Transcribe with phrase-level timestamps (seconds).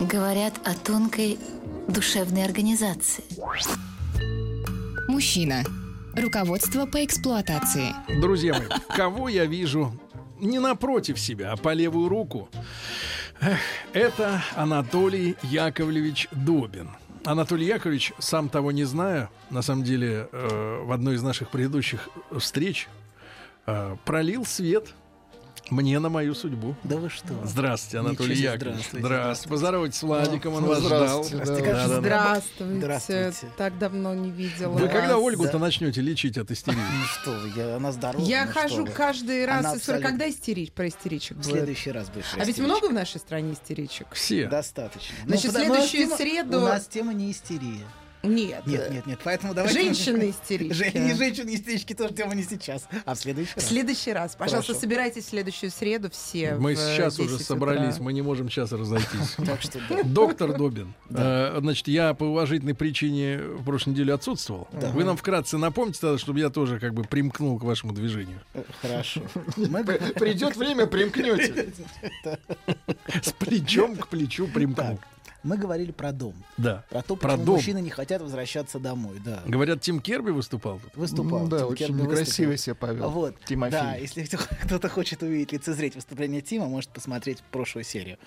[0.00, 1.38] говорят о тонкой
[1.88, 3.24] душевной организации.
[5.08, 5.64] Мужчина.
[6.14, 7.94] Руководство по эксплуатации.
[8.20, 9.92] Друзья мои, кого я вижу
[10.40, 12.48] не напротив себя, а по левую руку?
[13.40, 13.58] Эх,
[13.92, 16.90] это Анатолий Яковлевич Добин.
[17.24, 22.08] Анатолий Яковлевич, сам того не зная, на самом деле э, в одной из наших предыдущих
[22.36, 22.88] встреч
[23.66, 24.94] э, пролил свет
[25.70, 26.74] мне на мою судьбу.
[26.84, 27.34] Да вы что?
[27.44, 28.76] Здравствуйте, Анатолий Ничего Яковлевич.
[28.86, 29.50] здравствуйте, Здравствуйте.
[29.50, 31.24] Поздоровайтесь с Владиком, он Ну, вас ждал.
[31.24, 31.88] здравствуйте, Да.
[31.88, 32.76] Здравствуйте.
[32.78, 33.52] Здравствуйте.
[33.56, 34.92] Так давно не видела Вы вас.
[34.92, 35.58] когда Ольгу-то Да.
[35.58, 36.76] начнете лечить от истерии?
[36.78, 38.22] Ну что вы, я, она здорова.
[38.24, 42.24] Я ну хожу каждый раз Она абсолютно- когда истерич, про истеричек В следующий раз будет.
[42.38, 44.06] А ведь много в нашей стране истеричек?
[44.12, 44.46] Все.
[44.48, 45.14] Достаточно.
[45.26, 47.84] Значит, потому- у нас следующую тема- среду- У нас тема не истерия.
[48.22, 48.66] Нет.
[48.66, 49.20] Нет, нет, нет.
[49.22, 49.80] Поэтому давайте...
[49.80, 50.72] Женщины истерички.
[50.74, 53.66] Жен- И женщины истерички тоже тема не сейчас, а в следующий В раз.
[53.68, 54.34] следующий раз.
[54.36, 54.80] Пожалуйста, Хорошо.
[54.80, 56.56] собирайтесь в следующую среду все.
[56.56, 57.44] Мы в сейчас 10 уже утра.
[57.46, 59.36] собрались, мы не можем сейчас разойтись.
[59.46, 60.02] Так что да.
[60.02, 64.68] Доктор Добин, э, значит, я по уважительной причине в прошлой неделе отсутствовал.
[64.72, 68.40] Вы нам вкратце напомните тогда, чтобы я тоже как бы примкнул к вашему движению.
[68.54, 69.22] Э, Хорошо.
[70.16, 71.72] Придет время, примкнете.
[73.22, 74.98] С плечом к плечу примкнул.
[75.44, 76.34] Мы говорили про дом.
[76.56, 76.84] Да.
[76.90, 77.54] Про то, Про почему дом.
[77.56, 79.20] мужчины не хотят возвращаться домой.
[79.24, 79.42] Да.
[79.46, 80.96] Говорят, Тим Керби выступал тут.
[80.96, 81.46] Выступал.
[81.46, 82.56] Да, Тим очень Керби некрасиво выступил.
[82.58, 83.10] себя повел.
[83.10, 83.36] Вот.
[83.44, 83.78] Тимофей.
[83.80, 88.18] Да, если кто-то хочет увидеть, лицезреть выступление Тима, может посмотреть прошлую серию.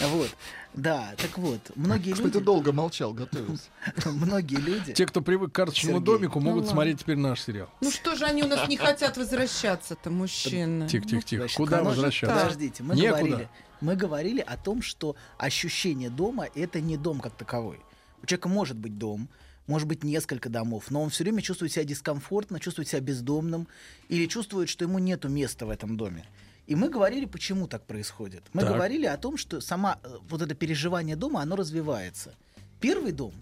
[0.00, 0.30] Вот.
[0.74, 2.44] Да, так вот, многие Кстати, люди...
[2.44, 3.64] долго молчал, готовился.
[4.04, 4.92] Многие люди...
[4.92, 6.06] Те, кто привык к карточному Сергей.
[6.06, 6.70] домику, могут ладно.
[6.72, 7.68] смотреть теперь наш сериал.
[7.80, 10.86] Ну что же они у нас не хотят возвращаться-то, мужчины?
[10.88, 11.46] Тихо, тихо, тихо.
[11.56, 12.36] Куда возвращаться?
[12.36, 13.18] Подождите, мы Некуда.
[13.18, 13.48] говорили,
[13.80, 17.80] мы говорили о том, что ощущение дома это не дом как таковой.
[18.22, 19.28] У человека может быть дом,
[19.66, 23.68] может быть несколько домов, но он все время чувствует себя дискомфортно, чувствует себя бездомным
[24.08, 26.24] или чувствует, что ему нету места в этом доме.
[26.66, 28.42] И мы говорили, почему так происходит.
[28.52, 28.72] Мы Так.
[28.74, 32.34] говорили о том, что сама э, вот это переживание дома, оно развивается.
[32.80, 33.32] Первый дом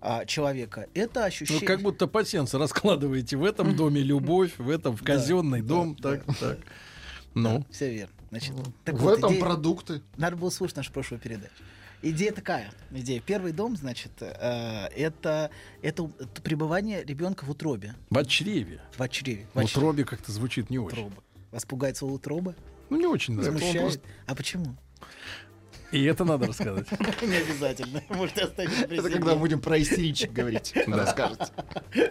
[0.00, 1.66] а, человека это Ну, ощущение.
[1.66, 5.94] как будто пасьянцы раскладываете в этом доме любовь, в этом в казенный дом.
[5.94, 6.58] Так, так.
[7.34, 8.14] Ну, Все верно.
[8.30, 8.54] Значит,
[8.84, 10.02] так В вот, этом идея- продукты.
[10.16, 11.52] Надо было слушать нашу прошлую передачу.
[12.02, 12.72] Идея такая.
[12.92, 13.20] Идея.
[13.20, 15.50] Первый дом, значит, э, это,
[15.82, 18.80] это, это пребывание ребенка в утробе, в чреве.
[18.96, 19.46] в чреве.
[19.52, 20.98] В утробе как-то звучит не очень.
[20.98, 21.22] Утроба.
[21.50, 22.54] Вас пугает слово утроба?
[22.88, 23.58] Ну, не очень нравится.
[23.58, 24.00] Смущает?
[24.26, 24.76] А почему?
[25.92, 26.86] И это надо рассказать.
[27.22, 28.02] Не обязательно.
[28.10, 30.72] Можете оставить при Это когда будем про истеричек говорить.
[30.86, 31.46] Расскажете.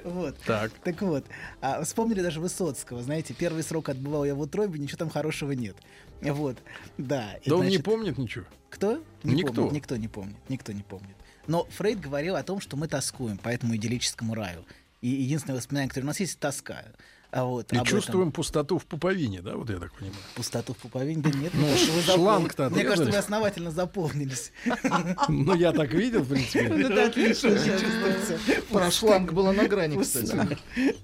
[0.03, 0.37] Вот.
[0.45, 0.71] Так.
[0.83, 1.25] Так вот,
[1.61, 5.77] а, вспомнили даже Высоцкого, знаете, первый срок отбывал я в утробе, ничего там хорошего нет.
[6.21, 6.57] Вот,
[6.97, 7.35] да.
[7.45, 8.45] Да он не помнит ничего.
[8.69, 9.03] Кто?
[9.23, 9.69] Никто.
[9.71, 10.37] никто не помнит.
[10.49, 11.15] Никто не помнит.
[11.47, 14.65] Но Фрейд говорил о том, что мы тоскуем по этому идиллическому раю.
[15.01, 16.83] И единственное воспоминание, которое у нас есть, тоска.
[17.31, 17.97] А вот, И об этом.
[17.99, 20.17] чувствуем пустоту в пуповине, да, вот я так понимаю.
[20.35, 21.21] пустоту в пуповине.
[21.21, 24.51] Да нет, Ну, мне кажется, вы запол- шланг-то Мне кажется, вы основательно заполнились.
[25.29, 26.65] Ну, я так видел, в принципе.
[26.65, 28.39] Это отлично чувствуется.
[28.71, 30.57] Про шланг было на грани, кстати.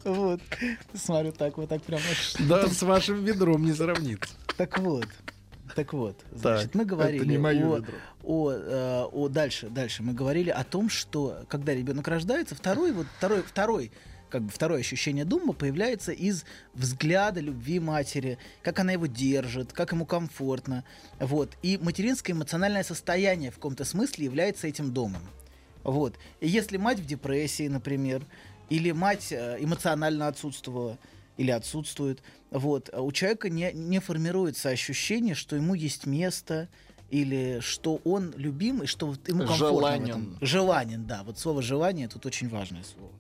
[0.04, 0.42] Вот.
[0.96, 2.02] Смотрю, так вот так прям.
[2.40, 4.34] Да, с вашим ведром не сравнится.
[4.58, 5.06] Так вот.
[5.76, 7.84] Так вот, значит, мы говорили о, ведро.
[8.24, 13.08] о, э, о- дальше, дальше мы говорили о том, что когда ребенок рождается, второй вот
[13.18, 13.92] второй второй
[14.30, 19.92] как бы второе ощущение дома появляется из взгляда любви матери, как она его держит, как
[19.92, 20.84] ему комфортно,
[21.20, 21.58] вот.
[21.62, 25.22] И материнское эмоциональное состояние в каком-то смысле является этим домом.
[25.84, 26.16] Вот.
[26.42, 28.26] И если мать в депрессии, например,
[28.70, 30.98] или мать э, эмоционально отсутствовала,
[31.38, 36.70] или отсутствует, вот, у человека не, не формируется ощущение, что ему есть место,
[37.12, 40.38] или что он любим, и что ему комфортно Желанен.
[40.42, 41.24] Желанен, да.
[41.24, 43.12] Вот слово «желание» тут очень важное слово.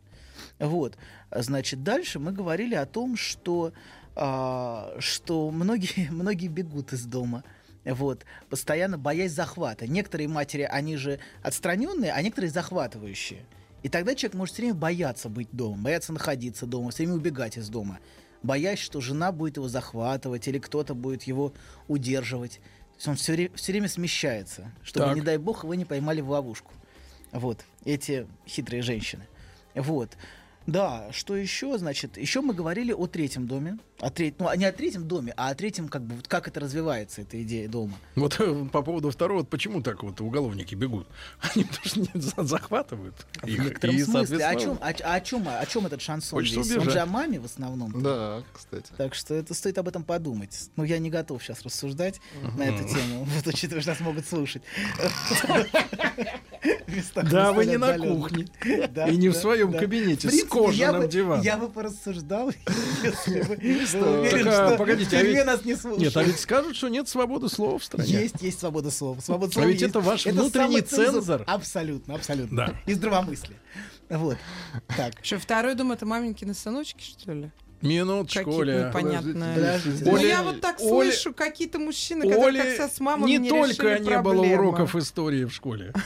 [0.60, 0.98] Вот.
[1.31, 3.74] Значит, дальше мы говорили о том, что,
[4.16, 7.44] а, что многие, многие бегут из дома.
[7.84, 9.88] Вот, постоянно боясь захвата.
[9.88, 13.46] Некоторые матери, они же отстраненные, а некоторые захватывающие.
[13.84, 17.58] И тогда человек может все время бояться быть дома, бояться находиться дома, все время убегать
[17.58, 18.00] из дома,
[18.42, 21.54] боясь, что жена будет его захватывать или кто-то будет его
[21.88, 22.54] удерживать.
[22.54, 25.16] То есть он все, время, все время смещается, чтобы, Так.
[25.16, 26.72] не дай бог, его не поймали в ловушку.
[27.31, 29.28] Вот, эти хитрые женщины.
[29.75, 30.18] Вот.
[30.67, 34.71] Да, что еще, значит, еще мы говорили о третьем доме, о треть, ну, не о
[34.71, 37.94] третьем доме, а о третьем, как бы, вот как это развивается, эта идея дома.
[38.15, 41.07] Вот э, по поводу второго, вот почему так вот уголовники бегут?
[41.56, 43.59] Они потому что не за- захватывают В их.
[43.63, 44.45] некотором и, смысле.
[44.45, 46.77] О чем, соответственно, о, о чем, о чем этот шансон Хочется весь?
[46.77, 48.01] Он же о маме в основном.
[48.01, 48.91] Да, кстати.
[48.97, 50.69] Так что это стоит об этом подумать.
[50.75, 52.19] Но я не готов сейчас рассуждать
[52.57, 54.63] на эту тему, вот, учитывая, что нас могут слушать.
[57.15, 58.47] Да, вы не на кухне.
[59.09, 60.29] И не в своем кабинете
[60.63, 61.10] Принципе, я кожаным
[61.40, 61.46] бы-.
[61.46, 62.50] Я бы порассуждал,
[63.04, 66.02] если бы Так, а, что погодите, в а тюрьме ведь- нас не слушают.
[66.04, 68.10] Нет, а ведь скажут, что нет свободы слова в стране.
[68.10, 69.19] Есть, есть свобода слова.
[69.22, 69.90] Свобода А слова ведь есть.
[69.92, 71.44] это ваш внутренний цензор.
[71.48, 72.57] Абсолютно, абсолютно.
[72.68, 72.74] Да.
[72.86, 73.57] И здравомыслие.
[74.10, 74.38] Вот.
[74.96, 75.13] Так.
[75.22, 77.51] Что, второй дом это маменькины сыночки, что ли?
[77.81, 78.88] Минуточку, Оля.
[78.88, 79.54] непонятные.
[79.56, 80.06] Подождите.
[80.06, 83.30] Ну, Оля- я вот так Оля- слышу, какие-то мужчины, которые Оли как со с мамой
[83.30, 84.54] не мне только не было проблему.
[84.69, 85.94] уроков истории в школе.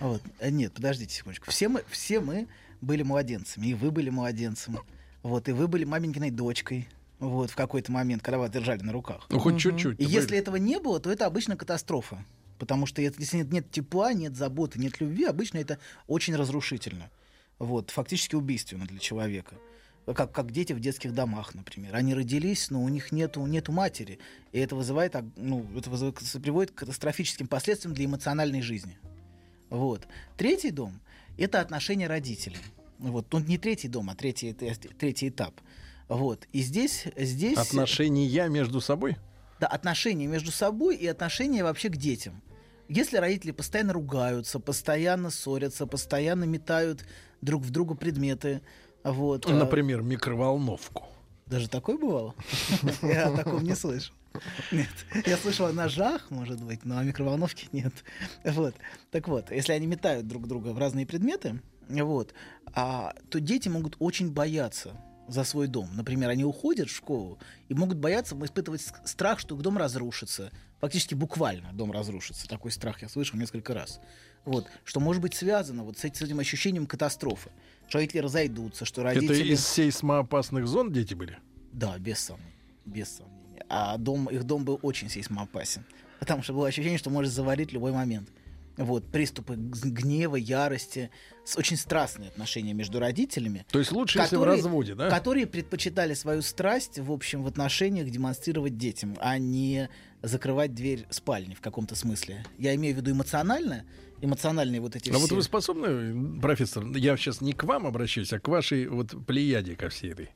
[0.00, 0.22] Вот.
[0.38, 1.50] Э, Нет, подождите секундочку.
[1.50, 2.48] Все мы, все мы
[2.80, 4.78] были младенцами, и вы были младенцем.
[5.22, 6.88] Вот, и вы были маменькиной дочкой.
[7.18, 9.26] Вот, в какой-то момент, когда вас держали на руках.
[9.28, 10.00] Ну, хоть чуть-чуть.
[10.00, 12.24] И если этого не было, то это обычно катастрофа.
[12.58, 17.10] Потому что если нет, нет тепла, нет заботы, нет любви, обычно это очень разрушительно.
[17.58, 19.56] Вот, фактически убийственно для человека.
[20.06, 21.94] Как, как дети в детских домах, например.
[21.94, 24.18] Они родились, но у них нету, нету матери.
[24.52, 28.98] И это вызывает, ну, это вызывает, приводит к катастрофическим последствиям для эмоциональной жизни.
[29.68, 30.08] Вот.
[30.36, 31.00] Третий дом—
[31.38, 32.58] это отношения родителей.
[32.98, 33.26] Вот.
[33.32, 35.54] Ну, не третий дом, а третий, третий этап.
[36.08, 36.46] Вот.
[36.52, 37.56] И здесь, здесь...
[37.56, 39.16] Отношения между собой?
[39.60, 42.42] Да, отношения между собой и отношения вообще к детям.
[42.88, 47.06] Если родители постоянно ругаются, постоянно ссорятся, постоянно метают
[47.40, 48.62] друг в друга предметы,
[49.04, 49.46] вот.
[49.46, 51.04] а, Например, микроволновку.
[51.46, 52.34] Даже такое бывало?
[53.02, 54.14] Я о таком не слышал.
[54.72, 54.88] Нет.
[55.26, 57.92] Я слышал о ножах, может быть, но о микроволновке нет.
[58.44, 58.74] Вот.
[59.10, 62.34] Так вот, если они метают друг друга в разные предметы, вот,
[62.72, 64.96] а, то дети могут очень бояться
[65.26, 65.88] за свой дом.
[65.94, 67.38] Например, они уходят в школу
[67.68, 70.50] и могут бояться, испытывать страх, что их дом разрушится.
[70.80, 72.48] Фактически буквально дом разрушится.
[72.48, 74.00] Такой страх я слышал несколько раз.
[74.44, 74.66] Вот.
[74.84, 77.50] Что может быть связано вот с этим ощущением катастрофы.
[77.88, 79.34] Что родители разойдутся, что родители...
[79.34, 81.38] Это из сейсмоопасных зон дети были?
[81.72, 82.54] Да, без сомнений.
[82.84, 83.39] Без сомнений.
[83.70, 85.84] А дом, их дом был очень сейсмоопасен.
[86.18, 88.28] Потому что было ощущение, что может заварить в любой момент.
[88.76, 91.10] Вот, приступы гнева, ярости,
[91.56, 95.10] очень страстные отношения между родителями, То есть лучше, если в Которые- разводе, да?
[95.10, 99.88] которые предпочитали свою страсть, в общем, в отношениях демонстрировать детям, а не
[100.22, 102.44] закрывать дверь спальни в каком-то смысле.
[102.58, 103.84] Я имею в виду эмоционально,
[104.22, 108.32] эмоциональные вот эти А вот все- вы способны, профессор, я сейчас не к вам обращаюсь,
[108.32, 110.30] а к вашей вот плеяде ко всей этой.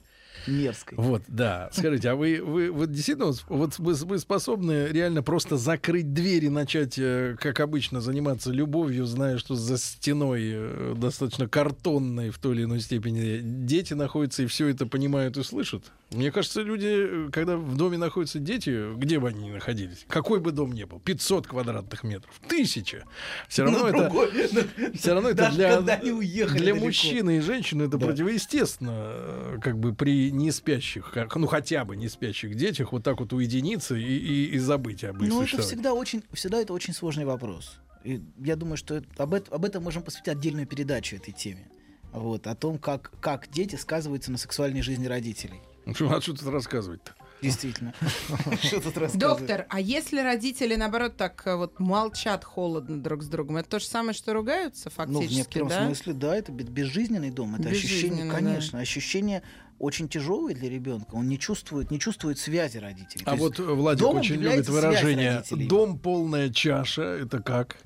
[0.46, 0.98] Мерзкой.
[0.98, 1.70] Вот, да.
[1.72, 6.48] Скажите, а вы, вы, вот действительно, вот вы, вы способны реально просто закрыть дверь и
[6.48, 12.54] начать, э, как обычно, заниматься любовью, зная, что за стеной э, достаточно картонной в той
[12.54, 15.84] или иной степени дети находятся и все это понимают и слышат?
[16.10, 20.38] Мне кажется, люди, э, когда в доме находятся дети, где бы они ни находились, какой
[20.38, 23.04] бы дом ни был, 500 квадратных метров, тысяча,
[23.48, 23.98] все равно Ну, это...
[24.02, 26.78] другой, ну, Все равно это для, для далеко.
[26.78, 28.06] мужчины и женщины это Да.
[28.06, 33.02] противоестественно, э, как бы при не спящих, как- ну хотя бы не спящих детях, вот
[33.02, 36.72] так вот уединиться и, и, и забыть об их Ну, это всегда очень, всегда это
[36.74, 37.80] очень сложный вопрос.
[38.04, 41.66] И я думаю, что это- об, эт- об этом можем посвятить отдельную передачу этой теме.
[42.12, 45.60] Вот, о том, как, как дети сказываются на сексуальной жизни родителей.
[45.86, 47.12] Ну, что- А что тут рассказывать-то?
[47.42, 47.92] Действительно.
[48.62, 49.18] Что тут рассказывать?
[49.18, 53.78] Доктор, а если родители, наоборот, так э, вот молчат холодно друг с другом, это то
[53.80, 55.84] же самое, что ругаются Ну, в фактически, некотором да?
[55.84, 57.54] смысле, да, это бе- безжизненный дом.
[57.56, 58.36] Это ощущение, Безжизненный, да.
[58.38, 59.42] конечно, ощущение
[59.78, 61.16] очень тяжелое для ребенка.
[61.16, 63.24] Он не чувствует, не чувствует связи родителей.
[63.26, 65.42] То А есть вот Владик домом очень любит выражение.
[65.68, 67.02] «дом полная чаша».
[67.02, 67.76] Это как?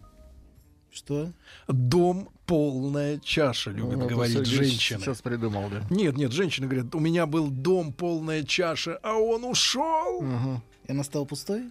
[0.99, 1.31] Что?
[1.69, 4.99] «Дом полная чаша», любят Ну, говорить женщины.
[5.01, 5.85] Сейчас придумал, да.
[5.91, 10.21] Нет, нет, женщины говорят, у меня был дом полная чаша, а он ушел.
[10.23, 10.61] Мгм.
[10.87, 11.63] И она стала пустой?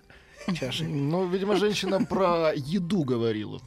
[0.58, 0.88] Чашей.
[1.12, 3.60] Ну, видимо, женщина про еду говорила.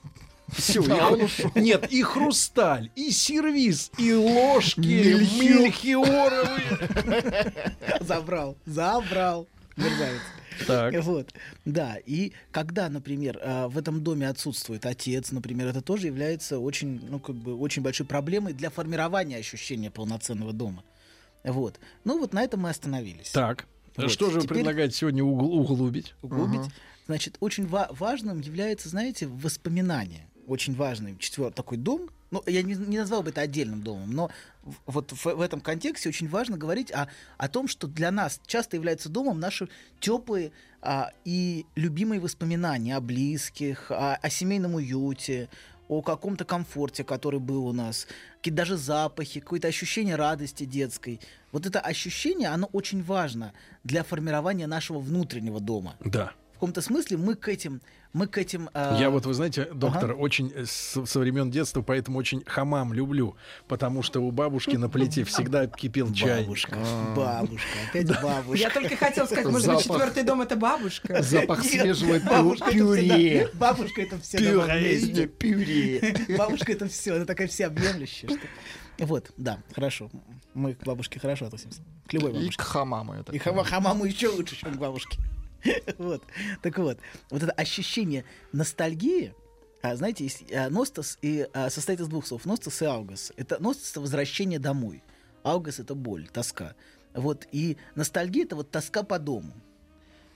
[0.48, 1.50] Все, Да, он ушел.
[1.54, 6.40] нет, и хрусталь, и сервиз, и ложки Мельхиор.
[6.40, 7.64] мельхиоровые.
[8.00, 8.56] Забрал.
[8.64, 9.46] Забрал.
[9.76, 10.20] Мерзавец.
[10.66, 10.94] Так.
[11.04, 11.32] Вот,
[11.64, 11.96] да.
[12.06, 17.18] И когда, например, э, в этом доме отсутствует отец, например, это тоже является очень, ну,
[17.20, 20.82] как бы, очень большой проблемой для формирования ощущения полноценного дома.
[21.44, 21.78] Вот.
[22.04, 23.30] Ну, вот на этом мы остановились.
[23.30, 23.66] Так.
[23.96, 26.14] Вот, Что же вы теперь- предлагаете сегодня угл- углубить?
[26.22, 26.70] Углубить.
[27.06, 30.26] Значит, очень ва- важным является, знаете, воспоминание.
[30.46, 32.08] Очень важный четвертый такой дом.
[32.30, 34.30] Ну, я не, не назвал бы это отдельным домом, но
[34.86, 37.08] вот в, в этом контексте очень важно говорить о,
[37.38, 39.68] о том, что для нас часто является домом наши
[39.98, 45.48] теплые а, и любимые воспоминания о близких, о, о семейном уюте,
[45.88, 48.06] о каком-то комфорте, который был у нас,
[48.36, 51.20] какие-то даже запахи, какое-то ощущение радости детской.
[51.50, 55.96] Вот это ощущение, оно очень важно для формирования нашего внутреннего дома.
[55.98, 56.32] Да.
[56.60, 57.80] В каком-то смысле мы к этим,
[58.12, 58.68] мы к этим.
[58.74, 60.18] э, Я вот, вы знаете, доктор, ага.
[60.20, 63.34] очень э, с- со времен детства, поэтому очень хамам люблю,
[63.66, 66.42] потому что у бабушки на плите всегда кипел чай.
[66.42, 66.76] бабушка,
[67.16, 68.58] бабушка, опять бабушка.
[68.58, 71.22] Я только хотел сказать, может быть, четвертый дом это бабушка.
[71.22, 73.48] Запах свежего пю- бабушка это пюре.
[73.54, 75.26] Бабушка это все Пюре.
[75.28, 76.26] Пюре.
[76.36, 78.28] Бабушка это все, она такая всеобъемлющая.
[78.28, 78.38] Что...
[79.06, 80.10] Вот, да, хорошо.
[80.52, 81.80] Мы к бабушке хорошо относимся.
[82.06, 82.62] К любой И бабушке.
[82.62, 83.14] к хамаму.
[83.32, 85.16] И хама, хамаму еще лучше, чем к бабушке.
[85.98, 86.22] Вот.
[86.62, 86.98] Так вот,
[87.30, 89.34] вот это ощущение ностальгии,
[89.82, 92.44] а, знаете, есть, а, ностос и, а, состоит из двух слов.
[92.44, 93.32] Ностос и аугас.
[93.36, 95.02] Это ностос— это возвращение домой.
[95.42, 96.74] Аугас— это боль, тоска.
[97.14, 97.46] Вот.
[97.52, 99.52] И ностальгия— это вот тоска по дому.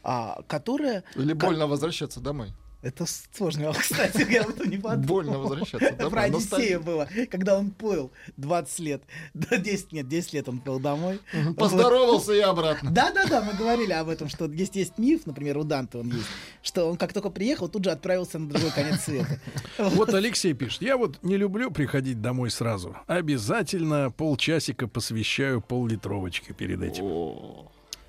[0.03, 1.05] А, которая...
[1.15, 2.53] Или больно возвращаться домой.
[2.85, 5.07] Это сложно, кстати, я об этом не подумал.
[5.07, 6.11] Больно возвращаться домой.
[6.11, 6.23] про.
[6.25, 9.03] Одиссея было, когда он плыл 20 лет.
[9.33, 11.19] Да, 10, нет, 10 лет он плыл домой.
[11.33, 11.57] Вот.
[11.57, 12.91] Поздоровался и обратно.
[12.91, 16.27] Да-да-да, мы говорили об этом, что есть, есть миф, например, у Данте он есть,
[16.63, 19.41] что он как только приехал, тут же отправился на другой конец света.
[19.79, 22.97] Вот Алексей пишет, я вот не люблю приходить домой сразу.
[23.07, 27.05] Обязательно полчасика посвящаю пол-литровочки перед этим.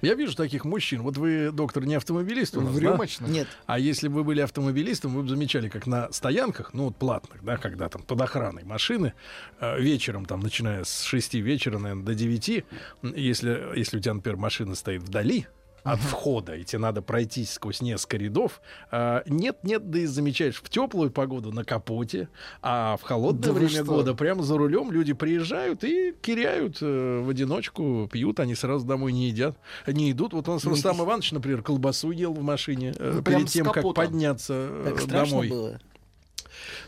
[0.06, 1.02] Я вижу таких мужчин.
[1.02, 2.82] Вот вы, доктор, не автомобилист у нас, В да?
[3.28, 6.96] Нет, А если бы вы были автомобилистом, вы бы замечали, как на стоянках, ну вот
[6.96, 9.14] платных, да, когда там под охраной машины,
[9.60, 12.66] э, вечером, там, начиная с 6 вечера, наверное, до 9,
[13.02, 15.48] м, если, если у тебя, например, машина стоит вдали,
[15.86, 18.60] от входа, и тебе надо пройтись сквозь несколько рядов.
[18.92, 22.28] а, Нет-нет, да и замечаешь, в теплую погоду на капоте,
[22.62, 23.84] а в холодное Да время что?
[23.86, 29.14] года прямо за рулем люди приезжают и киряют э, в одиночку, пьют, они сразу домой
[29.14, 30.34] не едят, не идут.
[30.34, 33.86] Вот у нас Рустам Иванович, например, колбасу ел в машине Ну, перед с тем, как
[33.94, 35.48] подняться э, так домой.
[35.50, 35.80] было.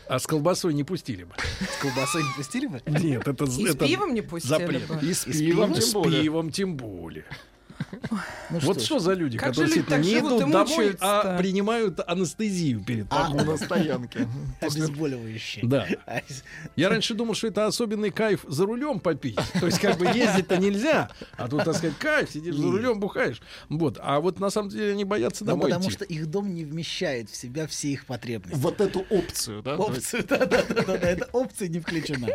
[0.08, 1.34] А с колбасой не пустили бы.
[1.60, 2.82] С колбасой не пустили бы?
[2.86, 4.88] Нет, это, И с это пивом не пустили запрет.
[4.88, 4.98] бы.
[5.06, 5.80] И с И с пивом, пивом?
[5.82, 6.22] с более.
[6.22, 7.24] пивом тем более.
[8.50, 8.84] Ну вот ж.
[8.84, 13.46] что за люди, Как которые люди не идут домой, а принимают анестезию перед А, походом.
[13.46, 14.26] На стоянке.
[14.60, 15.64] Обезболивающие.
[15.66, 15.86] Да.
[16.06, 16.20] А,
[16.76, 19.38] Я раньше думал, что это особенный кайф за рулем попить.
[19.60, 23.40] То есть как бы ездить-то нельзя, а тут, так сказать, кайф, сидишь за рулем, бухаешь.
[23.68, 23.98] Вот.
[24.00, 25.92] А вот на самом деле они боятся Ну, домой потому идти.
[25.92, 28.58] что их дом не вмещает в себя все их потребности.
[28.58, 29.76] Вот эту опцию, да?
[29.76, 32.28] Опцию, да, да, да, да, да, эта опция не включена.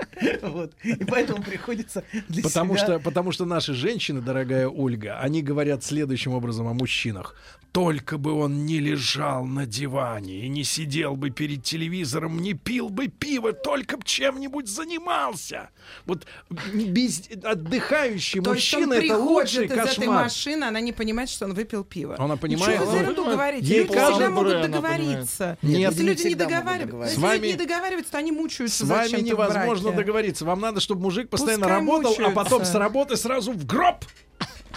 [0.43, 0.73] Вот.
[0.83, 5.83] И поэтому приходится для Потому себя- что, потому что наши женщины, дорогая Ольга, они говорят
[5.83, 7.35] следующим образом о мужчинах.
[7.71, 12.89] Только бы он не лежал на диване и не сидел бы перед телевизором, не пил
[12.89, 15.71] бы пиво, только б чем-нибудь занимался.
[16.05, 16.27] Вот
[16.71, 20.23] без, отдыхающий То есть он мужчина это лучший приходит из этой кошмар.
[20.25, 22.15] машины, она не понимает, что он выпил пиво.
[22.19, 23.65] Она понимает, Что вы за ерунду говорите?
[23.65, 25.57] Ей Люди всегда могут договориться.
[25.63, 28.85] Нет, Если люди не люди не договариваются, С вами- люди не договариваются, то они мучаются
[28.85, 29.97] С вами невозможно браке.
[29.97, 30.45] договориться.
[30.45, 32.71] Вам надо, чтобы мужик постоянно Пускай работал, а потом мучаются.
[32.71, 34.05] с работы сразу в гроб.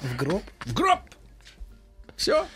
[0.02, 0.42] В гроб.
[0.64, 1.00] В гроб.
[2.16, 2.46] Все.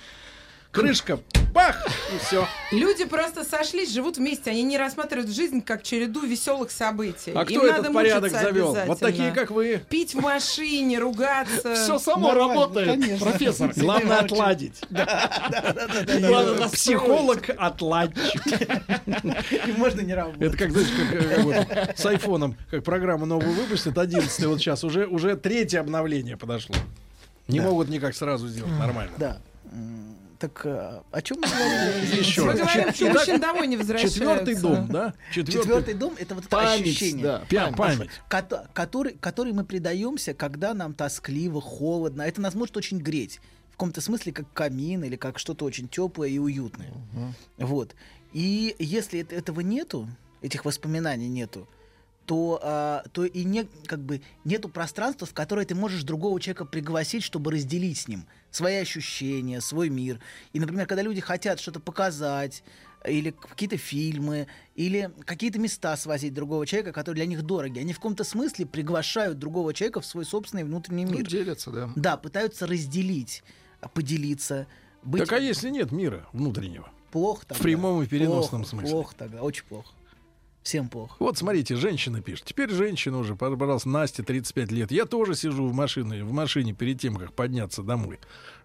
[0.72, 1.18] Крышка.
[1.52, 1.84] Бах!
[2.14, 2.46] И все.
[2.70, 7.32] Люди просто сошлись, живут вместе, они не рассматривают жизнь как череду веселых событий.
[7.34, 8.76] А Им кто надо этот порядок завел?
[8.86, 9.82] Вот такие, как вы.
[9.88, 11.74] Пить в машине, ругаться.
[11.74, 13.26] Все само Нормально, работает, конечно.
[13.26, 13.72] профессор.
[13.74, 14.80] Главное отладить.
[14.90, 16.72] Главное настроить.
[16.72, 18.42] Психолог-отладчик.
[19.66, 20.42] И можно не работать.
[20.42, 24.84] Это как, знаешь, как э, вот, с айфоном, как программу новую выпустят, 11 вот сейчас,
[24.84, 26.76] уже, уже третье обновление подошло.
[27.50, 27.66] Не Да.
[27.66, 29.12] могут никак сразу сделать нормально.
[29.18, 29.40] Да.
[30.38, 32.16] Так э, о чем мы говорили?
[32.18, 32.60] Еще Мы раз.
[32.60, 34.18] говорим, что Итак, мужчины домой не возвращаются.
[34.20, 35.14] Четвертый дом, да?
[35.32, 37.22] Четвертый дом это вот это Память, ощущение.
[37.50, 37.72] да.
[37.76, 38.08] Память.
[38.30, 42.22] кото- который, который мы предаемся, когда нам тоскливо, холодно.
[42.22, 43.38] Это нас может очень греть.
[43.68, 46.90] В каком-то смысле как камин или как что-то очень теплое и уютное.
[47.58, 47.94] Вот.
[48.32, 50.08] И если это- этого нету,
[50.40, 51.68] этих воспоминаний нету,
[52.26, 56.64] то, а, то и не, как бы, нету пространства, в которое ты можешь другого человека
[56.64, 60.20] пригласить, чтобы разделить с ним свои ощущения, свой мир.
[60.52, 62.62] И, например, когда люди хотят что-то показать,
[63.06, 67.96] или какие-то фильмы, или какие-то места свозить другого человека, которые для них дороги, они в
[67.96, 71.26] каком-то смысле приглашают другого человека в свой собственный внутренний Ну, мир.
[71.26, 71.90] делятся, да.
[71.96, 73.42] Да, пытаются разделить,
[73.94, 74.66] поделиться.
[75.02, 76.90] Быть Так а если нет мира внутреннего?
[77.10, 77.64] плохо тогда.
[77.64, 78.90] прямом и переносном Плохо, смысле.
[78.90, 79.88] Плохо тогда, очень плохо.
[80.62, 81.14] Всем плохо.
[81.18, 82.44] Вот смотрите, женщина пишет.
[82.44, 84.92] Теперь женщина уже, пожалуйста, Настя, 35 лет.
[84.92, 88.18] Я тоже сижу в машине, в машине перед тем, как подняться домой.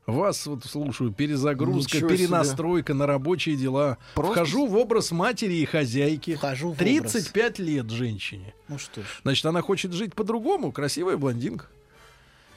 [0.06, 2.18] Вас вот слушаю, перезагрузка, Ничего себе.
[2.20, 3.98] перенастройка на рабочие дела.
[4.14, 6.36] Просто Вхожу в образ матери и хозяйки.
[6.36, 8.54] Вхожу в 35 лет женщине.
[8.68, 9.06] Ну что ж.
[9.24, 10.72] Значит, она хочет жить по-другому.
[10.72, 11.68] Красивая блондинка.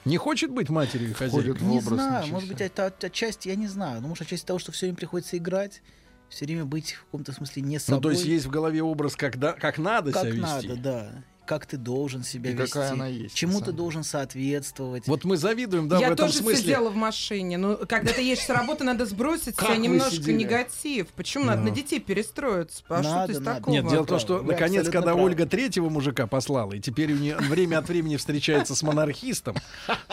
[0.04, 1.60] Не хочет быть матерью и хозяйкой.
[1.62, 2.54] Не образ знаю, может себе.
[2.56, 4.00] быть, это от- отчасти, я не знаю.
[4.02, 5.80] Ну, может, отчасти того, что все время приходится играть.
[6.28, 8.02] Все время быть в каком-то смысле не Ну, собой.
[8.02, 10.68] то есть есть в голове образ, как, да- как надо как себя вести.
[10.68, 11.24] надо, да.
[11.48, 12.72] Как ты должен себя И вести.
[12.74, 15.06] какая она есть, Чему ты должен соответствовать.
[15.08, 16.62] Вот мы завидуем, да, я в этом тоже смысле.
[16.62, 17.56] сидела в машине.
[17.56, 20.36] Ну, когда ты едешь с работы, надо сбросить себя немножко сидели?
[20.36, 21.06] негатив.
[21.16, 22.82] Почему надо на детей перестроиться?
[22.90, 23.72] А что Надо, ты такого?
[23.74, 25.22] Нет, дело в том, что Вы наконец, когда правы.
[25.22, 29.56] Ольга третьего мужика послала, и теперь у нее время от времени встречается с монархистом,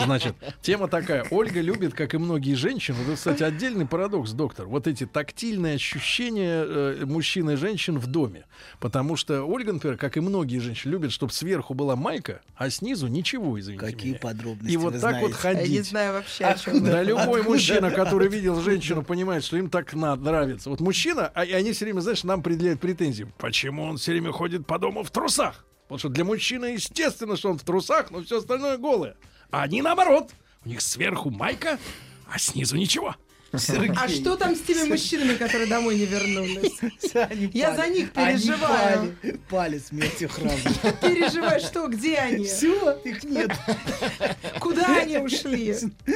[0.01, 1.25] значит, тема такая.
[1.31, 6.63] Ольга любит, как и многие женщины, вот, кстати, отдельный парадокс, доктор, вот эти тактильные ощущения
[6.65, 8.45] э, мужчин и женщин в доме.
[8.79, 13.07] Потому что Ольга, например, как и многие женщины, любит, чтобы сверху была майка, а снизу
[13.07, 14.19] ничего, извините Какие меня.
[14.19, 15.47] подробности И вот так вот знаете.
[15.47, 15.87] Я не ходить.
[15.87, 16.83] знаю вообще, о чем.
[16.83, 20.69] Да, любой мужчина, который видел женщину, понимает, что им так надо, нравится.
[20.69, 23.27] Вот мужчина, а, и они все время, знаешь, нам предъявляют претензии.
[23.37, 25.65] Почему он все время ходит по дому в трусах?
[25.83, 29.15] Потому что для мужчины естественно, что он в трусах, но все остальное голое.
[29.51, 30.31] А они наоборот.
[30.63, 31.79] У них сверху майка,
[32.31, 33.15] а снизу ничего.
[33.97, 36.79] А что там с теми мужчинами, которые домой не вернулись?
[37.13, 37.77] Они Я пали.
[37.77, 39.15] за них Они переживаю.
[39.21, 40.99] пали, пали смертью храбрых.
[41.01, 42.45] Переживай, что, где они?
[42.45, 43.51] Все, их нет.
[44.59, 45.73] Куда они ушли?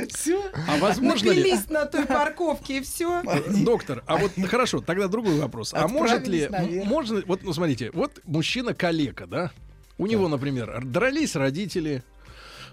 [0.09, 0.43] Все.
[0.67, 1.39] А возможно ли...
[1.41, 3.23] Напились на той парковке и все.
[3.63, 5.73] Доктор, а вот хорошо, тогда другой вопрос.
[5.73, 6.85] А может ли, наверх.
[6.85, 9.51] можно, вот, ну смотрите, вот мужчина калека, да?
[9.97, 12.03] У него, например, дрались родители,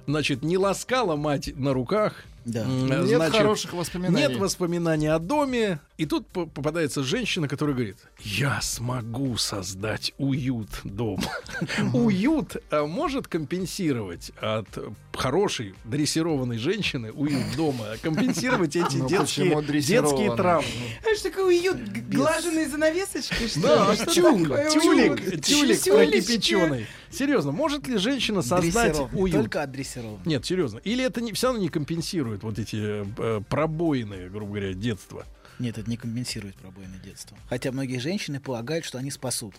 [0.06, 2.24] значит, не ласкала мать на руках.
[2.46, 2.64] Да.
[2.64, 4.16] Нет значит, хороших воспоминаний.
[4.28, 5.80] Нет воспоминаний о доме.
[5.98, 11.24] И тут по- попадается женщина, которая говорит, я смогу создать уют дома.
[11.92, 14.68] Уют а, может компенсировать от
[15.14, 20.66] хорошей дрессированной женщины уют дома, а компенсировать эти Ну, детские, травмы.
[21.02, 23.94] Знаешь, такой уют, г- глаженный занавесочкой, что Да?
[23.94, 25.44] Что такое тюлик, уют?
[25.44, 26.86] тюлик прокипяченый.
[27.10, 29.36] Серьезно, может ли женщина создать уют?
[29.36, 30.20] Только отдрессирован.
[30.26, 30.78] Нет, серьезно.
[30.78, 35.26] Или это не, все равно не компенсирует вот эти э, пробоины, грубо говоря, детства?
[35.58, 37.36] Нет, это не компенсирует пробоины детства.
[37.48, 39.54] Хотя многие женщины полагают, что они спасут.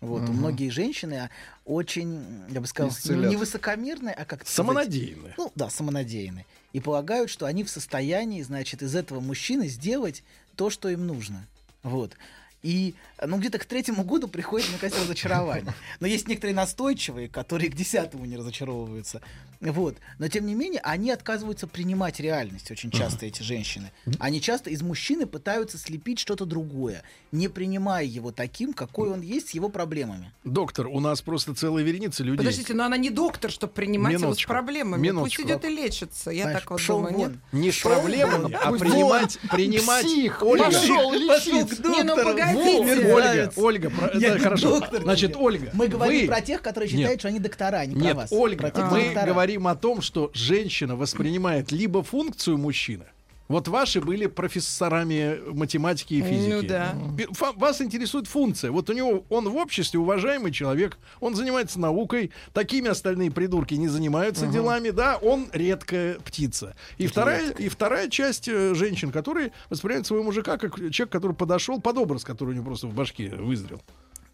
[0.00, 1.28] Вот, у многие женщины
[1.64, 3.30] очень, я бы сказал, Исцелят.
[3.30, 5.34] не высокомерные, а как сказать, Самонадеянные.
[5.36, 6.46] Ну да, самонадеянные.
[6.72, 10.22] И полагают, что они в состоянии, значит, из этого мужчины сделать
[10.54, 11.46] то, что им нужно.
[11.82, 12.16] Вот.
[12.62, 15.72] И, ну, где-то к третьему году приходит, мне кажется, разочарование.
[16.00, 19.20] Но есть некоторые настойчивые, которые к десятому не разочаровываются.
[19.60, 19.96] Вот.
[20.18, 23.92] Но, тем не менее, они отказываются принимать реальность, очень часто эти женщины.
[24.18, 27.02] Они часто из мужчины пытаются слепить что-то другое,
[27.32, 30.32] не принимая его таким, какой он есть, с его проблемами.
[30.44, 32.38] Доктор, у нас просто целая вереница людей.
[32.38, 34.52] Подождите, но она не доктор, чтобы принимать его с Минуточку.
[34.52, 35.00] проблемами.
[35.00, 35.42] Минуточку.
[35.42, 36.30] Пусть идет и лечится.
[36.30, 37.28] Я Знаешь, так вот думаю, вон.
[37.32, 37.38] нет?
[37.52, 40.04] Не с проблемами, а принимать, принимать.
[40.04, 41.82] Псих, пошел Пошел лечиться.
[41.82, 42.30] к Не, ну доктору.
[42.54, 43.52] Во, Ольга.
[43.56, 44.80] Ольга, про- хорошо.
[44.80, 45.36] доктор Значит.
[45.36, 47.20] Ольга, Мы говорим вы- про тех, которые считают, Нет.
[47.20, 48.32] что они доктора, а не про Нет, вас.
[48.32, 49.26] Ольга, Про мы доктора.
[49.26, 53.04] говорим о том, что женщина воспринимает либо функцию мужчины.
[53.48, 56.52] Вот ваши были профессорами математики и физики.
[56.52, 56.94] Ну да.
[57.32, 58.70] Фа- Вас интересует функция.
[58.70, 63.88] Вот у него он в обществе уважаемый человек, он занимается наукой, такими остальные придурки не
[63.88, 66.76] занимаются делами, да, он редкая птица.
[66.98, 71.80] И вторая, и вторая часть э, женщин, которые воспринимают своего мужика как человек, который подошел
[71.80, 73.80] под образ, который у него просто в башке вызрел.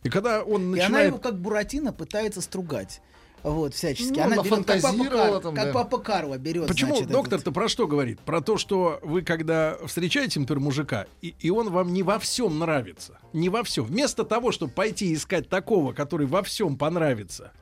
[0.03, 3.00] И когда он И она начинает его как Буратино пытается стругать.
[3.44, 4.18] Вот, всячески.
[4.18, 5.72] Ну, она берет, как папа, там, как да.
[5.72, 6.66] папа Карва берет.
[6.66, 8.18] Почему значит, доктор-то этот- про что говорит?
[8.20, 12.59] Про то, что вы, когда встречаете, например, мужика, и, и он вам не во всем
[12.59, 13.18] нравится.
[13.35, 13.85] Не во всем.
[13.85, 17.52] Вместо того, чтобы пойти искать такого, который во всем понравится,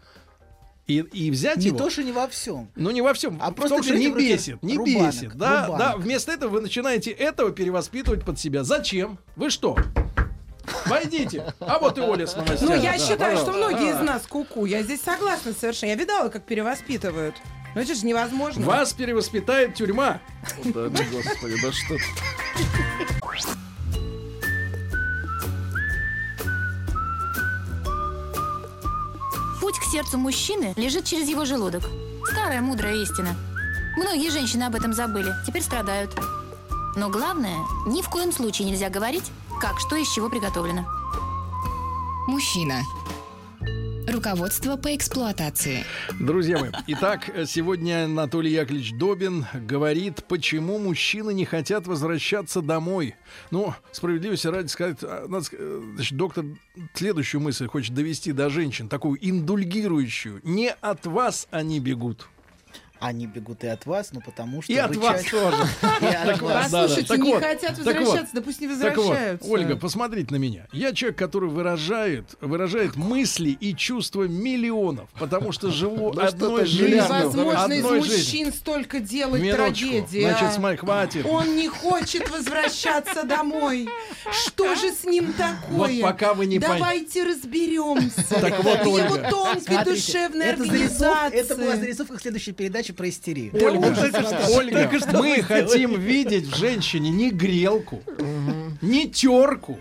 [0.86, 1.78] и, и взять Не его.
[1.78, 2.68] то, что не во всем.
[2.76, 3.38] Ну, не во всем.
[3.40, 5.34] А в просто том, что не бесит, не рубанок, бесит.
[5.34, 5.78] Да, рубанок.
[5.78, 8.62] да, вместо этого вы начинаете этого перевоспитывать под себя.
[8.62, 9.18] Зачем?
[9.34, 9.76] Вы что?
[10.86, 11.52] Войдите.
[11.60, 12.68] А вот и Оля с новостями.
[12.70, 13.52] Ну, я Да, считаю, что пожалуйста.
[13.52, 14.64] многие из нас куку.
[14.64, 15.90] Я здесь согласна совершенно.
[15.90, 17.34] Я видала, как перевоспитывают.
[17.74, 18.64] Но это же невозможно.
[18.66, 20.20] Вас перевоспитает тюрьма.
[20.64, 21.96] Да, ну, господи, да что.
[29.60, 31.82] Путь к сердцу мужчины лежит через его желудок.
[32.30, 33.34] Старая мудрая истина.
[33.96, 36.14] Многие женщины об этом забыли, теперь страдают.
[36.96, 39.30] Но главное, ни в коем случае нельзя говорить,
[39.62, 40.84] как что из чего приготовлено.
[42.26, 42.82] Мужчина.
[44.08, 45.84] Руководство по эксплуатации.
[46.18, 53.14] Друзья мои, итак, сегодня Анатолий Яковлевич Добин говорит, почему мужчины не хотят возвращаться домой.
[53.52, 56.44] Ну, справедливости ради сказать, а, э, значит, доктор
[56.94, 60.40] следующую мысль хочет довести до женщин, такую индульгирующую.
[60.42, 62.26] Не от вас они бегут.
[63.02, 65.56] Они бегут и от вас, ну потому что И от вас часть- тоже.
[67.08, 69.48] Так не хотят возвращаться, да пусть не возвращаются.
[69.50, 70.66] Ольга, посмотрите на меня.
[70.72, 77.02] Я человек, который выражает, выражает мысли и чувства миллионов, потому что живу одной жизнью.
[77.02, 78.52] Невозможно из одной мужчин жизнью.
[78.52, 80.20] столько делать трагедии.
[80.20, 80.52] Значит, а.
[80.52, 81.26] смотри, хватит.
[81.26, 83.88] Он не хочет возвращаться домой.
[84.30, 85.76] Что же с ним такое?
[85.76, 88.40] Вот пока вы не Давайте разберемся.
[88.40, 91.38] Так вот, его тонкой Смотрите, душевной это, зарисов- организации.
[91.38, 92.52] это была зарисовка следующей
[92.92, 93.50] передаче про истерию.
[93.54, 93.94] Ольга,
[94.54, 98.02] Ольга, только что мы хотим видеть в женщине не грелку,
[98.80, 99.78] не терку,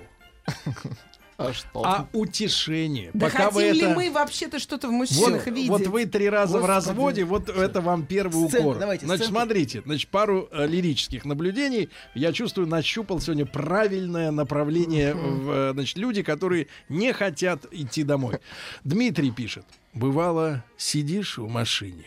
[1.38, 1.84] А что?
[1.84, 3.10] а утешение.
[3.14, 3.96] Да Пока хотим вы ли это...
[3.96, 5.70] мы вообще-то что-то в Вот, мужчинах видеть?
[5.70, 6.72] вот вы три раза в Господи.
[6.72, 8.78] разводе, вот это вам первый Сценку, укор.
[8.80, 9.40] давайте, значит, сценку.
[9.40, 11.90] смотрите, значит, пару э, лирических наблюдений.
[12.14, 15.16] Я чувствую, нащупал сегодня правильное направление.
[15.16, 18.38] В, э, значит, люди, которые не хотят идти домой.
[18.84, 19.66] Дмитрий пишет.
[19.94, 22.06] Бывало, сидишь в машине,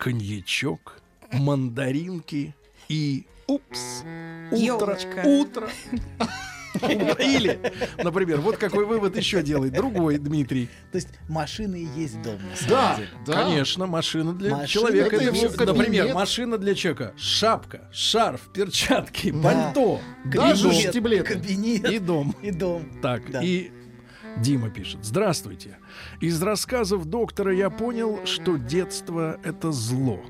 [0.00, 0.96] коньячок,
[1.30, 2.54] мандаринки
[2.88, 4.02] и упс,
[4.50, 5.22] утро, Ёлочка.
[5.26, 5.68] утро.
[7.18, 7.60] Или,
[8.02, 10.68] например, вот какой вывод еще делает другой Дмитрий.
[10.92, 12.38] То есть машины и есть дом.
[12.48, 13.08] на самом Да, деле.
[13.26, 13.32] да.
[13.32, 15.16] Конечно, машина для Машина человека.
[15.16, 15.66] это его кабинет.
[15.76, 17.12] например, машина для человека.
[17.18, 19.42] Шапка, шарф, перчатки, Да.
[19.42, 20.90] пальто Даже и дом.
[20.90, 21.34] штиблеты.
[21.34, 22.34] Кабинет И дом.
[22.40, 22.88] и дом.
[23.02, 23.42] Так, Да.
[23.42, 23.70] и
[24.38, 25.00] Дима пишет.
[25.02, 25.78] Здравствуйте.
[26.20, 30.20] Из рассказов доктора я понял, что детство— это зло.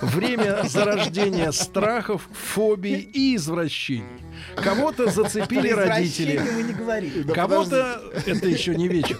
[0.00, 4.04] Время зарождения страхов, фобий и извращений.
[4.56, 6.40] Кого-то зацепили родители.
[7.32, 9.18] Кого-то это еще не вечер.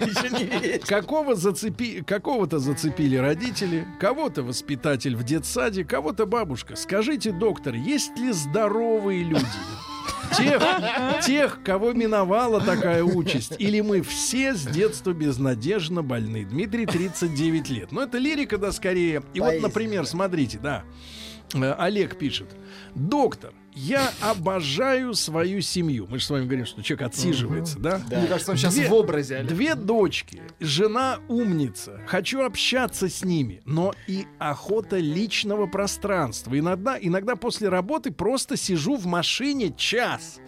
[0.87, 2.03] Какого зацепи...
[2.03, 6.77] Какого-то зацепили родители, кого-то воспитатель в детсаде, кого-то бабушка.
[6.77, 9.47] Скажите, доктор, есть ли здоровые люди?
[10.37, 10.63] Тех,
[11.25, 16.45] тех, кого миновала такая участь, или мы все с детства безнадежно больны.
[16.45, 17.93] Дмитрий 39 лет.
[17.93, 19.23] Но это лирика, да, скорее.
[19.35, 20.09] И вот, Поэзия, например, да.
[20.09, 20.85] смотрите, да.
[21.55, 22.49] Э, Олег пишет.
[22.95, 26.07] Доктор, я обожаю свою семью.
[26.11, 28.01] Мы же с вами говорим, что человек отсиживается, да?
[28.11, 29.37] Мне кажется, он сейчас Две- в образе.
[29.37, 29.53] Олег.
[29.53, 32.01] Две дочки, жена умница.
[32.07, 36.59] Хочу общаться с ними, но и охота личного пространства.
[36.59, 40.39] Иногда, иногда после работы просто сижу в машине час.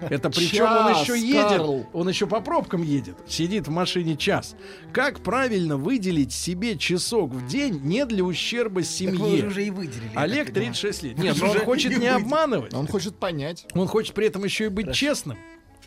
[0.00, 4.54] Это причем он еще едет, он еще по пробкам едет, сидит в машине час.
[4.92, 9.46] Как правильно выделить себе часок в день не для ущерба Так семье?
[9.46, 10.10] уже и выделили.
[10.14, 10.74] Олег так понимаю.
[10.74, 11.18] 36 лет.
[11.24, 12.74] Нет, он хочет не обманывать.
[12.74, 13.66] Он хочет понять.
[13.74, 15.38] Он хочет при этом еще и быть честным.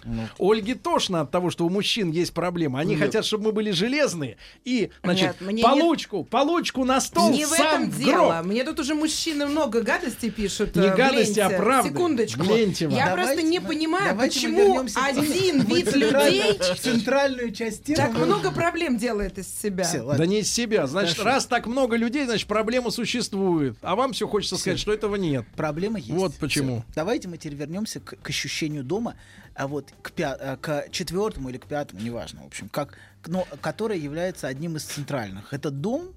[0.07, 0.27] Ну.
[0.39, 2.79] Ольге тошно от того, что у мужчин есть проблемы.
[2.79, 3.03] Они Нет.
[3.03, 4.37] хотят, чтобы мы были железные.
[4.63, 8.29] И, значит, Нет, получку, получку на стол, Не в сам этом в дело.
[8.33, 8.45] гроб.
[8.45, 10.75] Мне тут уже мужчины много гадостей пишут.
[10.75, 11.89] Не э, гадости, а правды.
[11.89, 12.43] Секундочку.
[12.43, 12.95] Гляньте вам.
[12.95, 17.97] Я Давайте просто не понимаю, почему один вид людей в центральную часть темы.
[17.97, 19.87] так много проблем делает из себя.
[19.93, 20.17] Ладно.
[20.17, 20.87] Да не из себя.
[20.87, 21.35] Значит, Хорошо.
[21.35, 23.77] раз так много людей, значит, проблема существует.
[23.81, 25.45] А вам все хочется сказать, что этого нет.
[25.55, 26.11] Проблема есть.
[26.11, 26.77] Вот почему.
[26.77, 26.85] Всё.
[26.95, 29.15] Давайте мы теперь вернемся к, к ощущению дома,
[29.57, 33.47] а вот к, пя- э, к четвертому или к пятому, неважно, в общем, как, но,
[33.59, 35.51] которое является одним из центральных.
[35.51, 36.13] Это дом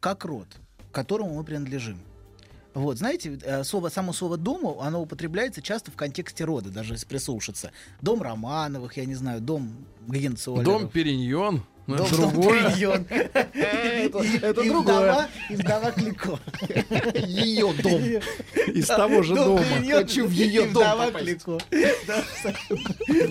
[0.00, 0.48] как род,
[0.90, 2.00] к которому мы принадлежим.
[2.74, 7.06] Вот, знаете, э, слово, само слово «дом», оно употребляется часто в контексте рода, даже если
[7.06, 7.72] прислушаться.
[8.02, 9.72] Дом Романовых, я не знаю, дом
[10.06, 10.64] Генцолеров.
[10.64, 11.62] Дом Периньон.
[11.86, 12.70] ну, Дом, дом другое.
[12.70, 13.06] Периньон.
[13.10, 14.82] Это другое.
[14.82, 16.38] вдова- И вдова Клико.
[17.26, 18.02] Ее дом.
[18.74, 19.64] Из того же Дом дома.
[19.90, 20.84] Хочу в её дом.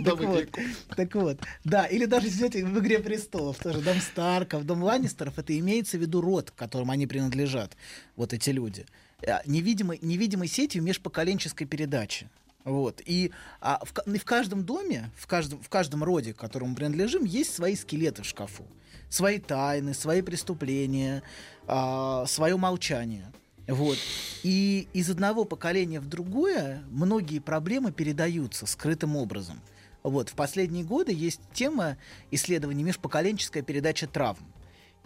[0.04, 0.62] Так вот, Клико.
[0.96, 5.58] Так вот, да, или даже взять в «Игре престолов» тоже, дом Старков, дом Ланнистеров, это
[5.58, 7.76] имеется в виду род, к которому они принадлежат,
[8.16, 8.86] вот эти люди.
[9.26, 12.30] А, Невидимой, невидимой сетью межпоколенческой передачи.
[12.64, 13.02] Вот.
[13.06, 17.24] И а, в, и в каждом доме, в каждом, в каждом роде, к которому принадлежим,
[17.24, 18.66] есть свои скелеты в шкафу.
[19.10, 21.24] Свои тайны, свои преступления,
[21.66, 23.32] свое молчание.
[23.68, 23.98] Вот.
[24.44, 29.62] И из одного поколения в другое многие проблемы передаются скрытым образом.
[30.04, 30.30] Вот.
[30.30, 31.98] В последние годы есть тема
[32.32, 34.46] исследований межпоколенческая передача травм.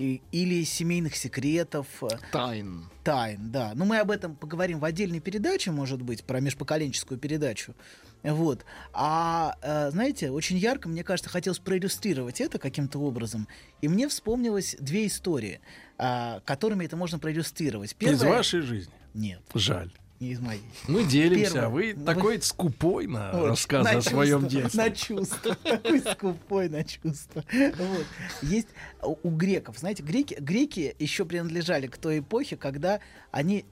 [0.02, 2.90] И- или семейных секретов, э, Тайн.
[3.04, 3.74] тайн, да.
[3.76, 7.76] Но мы об этом поговорим в отдельной передаче, может быть, про межпоколенческую передачу.
[8.24, 8.66] Вот.
[8.94, 13.48] А, э, знаете, очень ярко, мне кажется, хотелось проиллюстрировать это каким-то образом.
[13.82, 15.60] И мне вспомнилось две истории,
[16.00, 17.92] а, которыми это можно проиллюстрировать.
[17.92, 18.94] Из Первая- вашей жизни.
[19.14, 19.92] Нет, Жаль.
[20.22, 20.62] Не из моей.
[20.88, 21.66] Мы делимся, Первое.
[21.66, 24.84] а вы Ну, такой скупой на Вот, рассказы на о своем чувства, детстве.
[24.84, 25.56] На чувства.
[25.64, 27.44] Такой скупой на чувства.
[27.52, 28.06] Вот.
[28.44, 28.68] Есть
[29.02, 33.00] у у греков, знаете, греки, греки еще принадлежали к той эпохе, когда
[33.32, 33.66] они,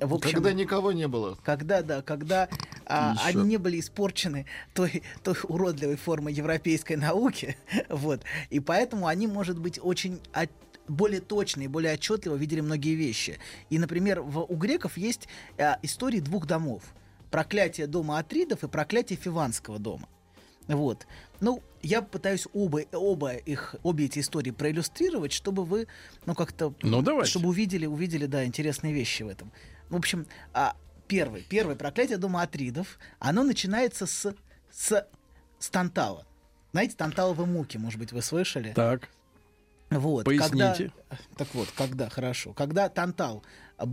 [0.00, 1.38] в общем, Когда никого не было.
[1.44, 2.48] когда, да, когда
[2.86, 7.56] а, они не были испорчены той, той уродливой формой европейской науки,
[7.88, 10.50] вот, и поэтому они, может быть, очень от-
[10.88, 13.38] более точно и более отчетливо видели многие вещи.
[13.70, 16.82] И, например, в, у греков есть э, истории двух домов.
[17.30, 20.08] Проклятие дома Атридов и проклятие Фиванского дома.
[20.68, 21.06] Вот.
[21.40, 25.86] Ну, я пытаюсь оба, оба их, обе эти истории проиллюстрировать, чтобы вы,
[26.24, 26.74] ну, как-то...
[26.82, 27.30] Ну, давайте.
[27.30, 29.52] Чтобы увидели, увидели, да, интересные вещи в этом.
[29.88, 34.34] В общем, а, первый, первое проклятие дома Атридов, оно начинается с,
[34.70, 35.08] с,
[35.58, 36.26] с Тантала.
[36.72, 38.72] Знаете, Танталовы муки, может быть, вы слышали?
[38.74, 39.08] Так.
[39.90, 40.90] Вот, Поясните.
[41.08, 43.44] Когда, так вот, когда, хорошо, когда Тантал,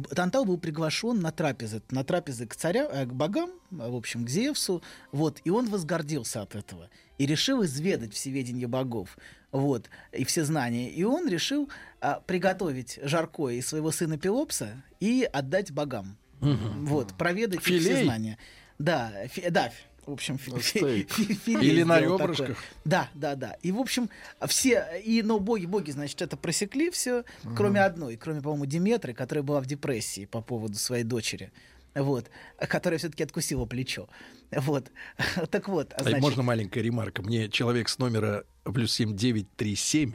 [0.09, 4.29] Тантал был приглашен на трапезы, на трапезы к царя, э, к богам, в общем, к
[4.29, 9.17] Зевсу, вот, и он возгордился от этого и решил изведать всеведение богов,
[9.51, 11.69] вот, и все знания, и он решил
[12.01, 17.79] а, приготовить жаркое из своего сына Пелопса и отдать богам, вот, проведать Филей?
[17.79, 18.39] все знания.
[18.79, 19.71] Да, фи- да,
[20.05, 22.17] в общем, Или на такое.
[22.17, 22.57] ребрышках.
[22.85, 23.57] Да, да, да.
[23.61, 24.09] И, в общем,
[24.47, 27.23] все, и, но боги, боги, значит, это просекли все,
[27.55, 31.51] кроме одной, кроме, по-моему, Диметры, которая была в депрессии по поводу своей дочери.
[31.95, 34.07] Вот, которая все-таки откусила плечо.
[34.51, 34.91] Вот.
[35.51, 37.21] Так вот, А значит, Можно маленькая ремарка?
[37.21, 40.13] Мне человек с номера плюс 7937,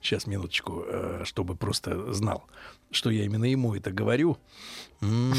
[0.00, 2.46] сейчас минуточку, э, чтобы просто знал,
[2.90, 4.38] что я именно ему это говорю.
[5.00, 5.32] М,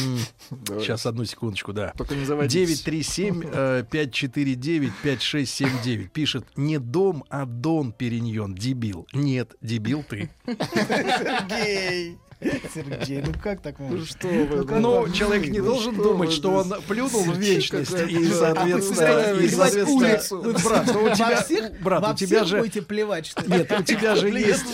[0.51, 0.83] Давай.
[0.83, 1.93] Сейчас одну секундочку, да.
[1.97, 2.81] Только не заводитесь.
[2.83, 9.05] 937 э, 549 5679 пишет не дом, а дон Периньон, дебил.
[9.13, 10.29] Нет, дебил ты.
[10.45, 12.17] Сергей!
[12.73, 14.05] Сергей, ну как так можно?
[14.05, 14.63] Что вы?
[14.65, 15.11] как Но вам?
[15.13, 20.85] человек не Ну должен думать, что он плюнул в вечность и, соответственно, и, соответственно, брат,
[20.93, 23.49] ну, у тебя, брат, у тебя же будете плевать, что ли?
[23.49, 24.65] Нет, у тебя же есть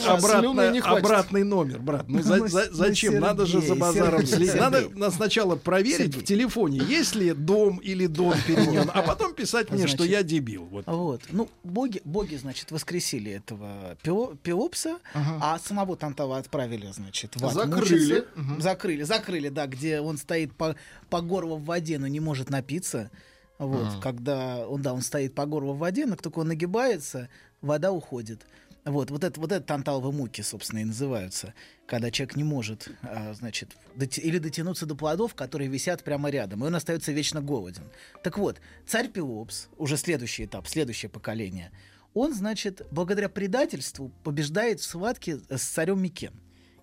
[0.86, 2.06] обратный номер, брат.
[2.08, 3.20] Ну, за- Ну, за- ну, зачем?
[3.20, 4.56] Надо же за базаром следить.
[4.56, 9.88] Надо сначала проверить в телефоне, есть ли дом или дом перенен, а потом писать мне,
[9.88, 10.66] что я дебил.
[10.66, 10.86] Вот.
[10.88, 11.22] Вот.
[11.32, 18.26] Ну, боги, боги, значит, воскресили этого Пео- Пеопса, а самого Тантала отправили, значит, в Закрыли.
[18.36, 18.62] мучиться.
[18.62, 20.76] Закрыли, закрыли, да, где он стоит по,
[21.10, 23.10] по горло в воде, но не может напиться.
[23.58, 27.30] Вот, когда он, да, он стоит по горло в воде, но только он нагибается,
[27.62, 28.46] вода уходит.
[28.84, 31.56] Вот, вот это, вот это танталовые муки, собственно, и называются,
[31.88, 36.64] когда человек не может, а, значит, доти- или дотянуться до плодов, которые висят прямо рядом,
[36.64, 37.84] и он остается вечно голоден.
[38.24, 41.72] Так вот, царь Пелопс, уже следующий этап, следующее поколение,
[42.14, 46.34] он, значит, благодаря предательству побеждает в схватке с царем Микен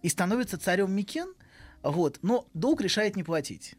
[0.02, 1.34] и становится царем Микен,
[1.82, 3.74] вот, но долг решает не платить,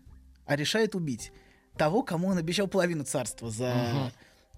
[0.46, 1.32] а решает убить
[1.78, 4.12] того, кому он обещал половину царства за,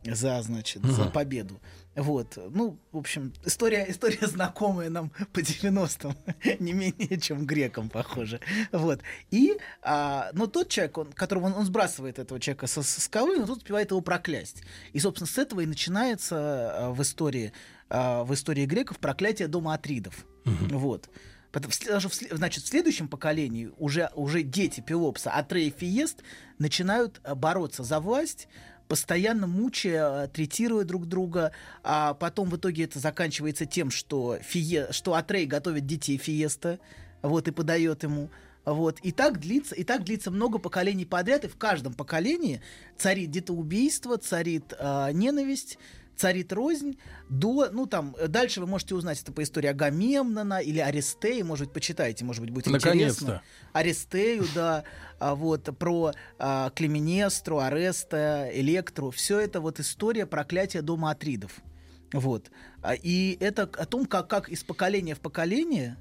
[0.04, 1.60] за значит, за победу.
[1.96, 6.16] Вот, ну, в общем, история, история знакомая нам по 90-м,
[6.60, 8.42] не менее, чем грекам, похоже.
[8.72, 9.02] Вот.
[9.32, 13.38] И, а, но тот человек, он, которого он, он сбрасывает этого человека со, со скалы,
[13.38, 14.64] но тут успевает его проклясть.
[14.92, 17.54] И, собственно, с этого и начинается а, в истории,
[17.90, 20.26] а, в истории греков проклятие дома Атридов.
[20.44, 21.10] Вот.
[21.60, 26.22] Даже в значит, в следующем поколении уже, уже дети Пелопса, Атрей и Фиест,
[26.60, 28.48] начинают а, бороться за власть,
[28.88, 31.52] постоянно мучая, а, третируя друг друга,
[31.84, 36.80] а потом в итоге это заканчивается тем, что, Фие, что Атрей готовит детей Фиеста,
[37.22, 38.30] вот, и подает ему.
[38.66, 39.00] Вот.
[39.02, 42.62] И так длится, и так длится много поколений подряд, и в каждом поколении
[42.98, 45.78] царит детоубийство, царит а, ненависть,
[46.16, 46.98] царит рознь
[47.30, 51.68] до, ну там, э, дальше вы можете узнать это по истории Агамемнона или Аристеи, может
[51.68, 53.42] быть, почитайте, может быть, будет интересно.
[53.74, 54.84] Аристею, да,
[55.20, 61.54] а, вот, про а, Клеменестру, Ареста, Электру, все это вот история проклятия дома Атридов.
[62.14, 62.52] Вот.
[62.82, 65.98] А, И это о том, как, как из поколения в поколение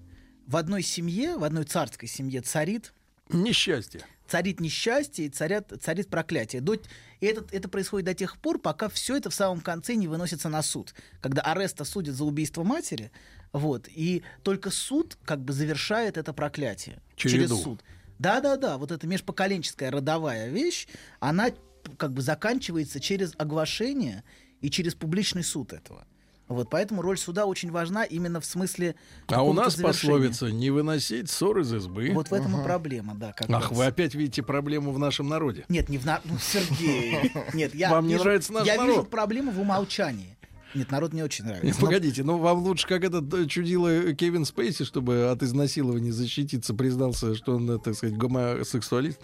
[0.46, 2.92] в одной семье, в одной царской семье царит
[3.30, 4.02] Несчастье.
[4.26, 6.60] Царит несчастье и царят, царит проклятие.
[6.62, 6.74] До-
[7.20, 10.48] и это, это происходит до тех пор, пока все это в самом конце не выносится
[10.48, 10.94] на суд.
[11.20, 13.10] Когда Ареста судит за убийство матери,
[13.52, 17.00] вот, и только суд как бы завершает это проклятие.
[17.16, 17.56] Через Череду.
[17.56, 17.84] суд.
[18.18, 20.86] Да-да-да, вот эта межпоколенческая родовая вещь,
[21.20, 21.50] она
[21.98, 24.24] как бы заканчивается через оглашение
[24.60, 26.06] и через публичный суд этого.
[26.46, 28.96] Вот, поэтому роль суда очень важна именно в смысле
[29.28, 30.12] А у нас завершения.
[30.12, 32.10] пословица «не выносить ссор из избы».
[32.12, 33.32] Вот в этом и проблема, да.
[33.32, 33.78] Как Ах, раз.
[33.78, 35.64] вы опять видите проблему в нашем народе.
[35.70, 36.20] Нет, не в на...
[36.24, 37.32] ну, Сергей.
[37.54, 38.90] Нет, я Вам не вижу- нравится наш Я народ?
[38.96, 40.36] вижу проблему в умолчании.
[40.74, 41.66] Нет, народ мне очень нравится.
[41.66, 46.12] Не, Но- Погодите, ну вам лучше, как этот э, чудило Кевин Спейси, чтобы от изнасилования
[46.12, 49.20] защититься, признался, что он, э, так сказать, гомосексуалист.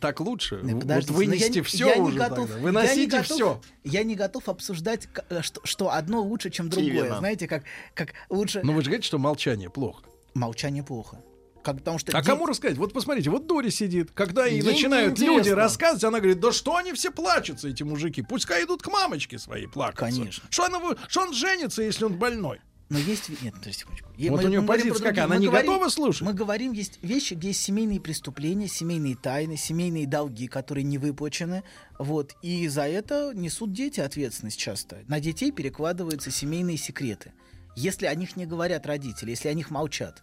[0.00, 0.60] Так лучше.
[0.62, 2.54] Вот подождите, но вынести я не- все я уже готов- тогда.
[2.54, 3.60] я не Выносите готов- все.
[3.84, 6.90] Я не готов обсуждать, э, что, что одно лучше, чем другое.
[6.90, 7.18] Именно.
[7.18, 7.62] Знаете, как,
[7.94, 8.62] как лучше...
[8.64, 10.02] Но вы же говорите, что молчание плохо.
[10.34, 11.20] Молчание плохо.
[11.62, 12.76] Как, потому что А де- кому рассказать?
[12.78, 14.10] Вот посмотрите, вот Дори сидит.
[14.12, 18.22] Когда ей Ей начинают люди рассказывать, она говорит, да что они все плачутся, эти мужики?
[18.22, 20.16] Пускай идут к мамочке своей плакаться.
[20.20, 20.44] Конечно.
[20.50, 22.60] Что, она, что он женится, если он больной?
[22.88, 23.28] Но есть...
[23.42, 24.08] Нет, подожди секундочку.
[24.16, 25.24] Вот мы- у нее позиция какая?
[25.24, 26.22] Она Мы не говорим- готова слушать?
[26.22, 31.64] Мы говорим, есть вещи, где есть семейные преступления, семейные тайны, семейные долги, которые не выплачены.
[31.98, 32.36] Вот.
[32.42, 34.98] И за это несут дети ответственность часто.
[35.08, 37.32] На детей перекладываются семейные секреты.
[37.74, 40.22] Если о них не говорят родители, если о них молчат.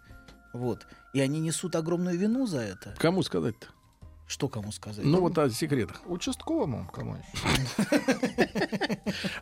[0.53, 0.87] Вот.
[1.13, 2.95] И они несут огромную вину за это.
[2.97, 3.67] Кому сказать-то?
[4.33, 5.05] Что кому сказать?
[5.05, 6.01] Ну вот о секретах.
[6.07, 8.01] Участковому кому еще?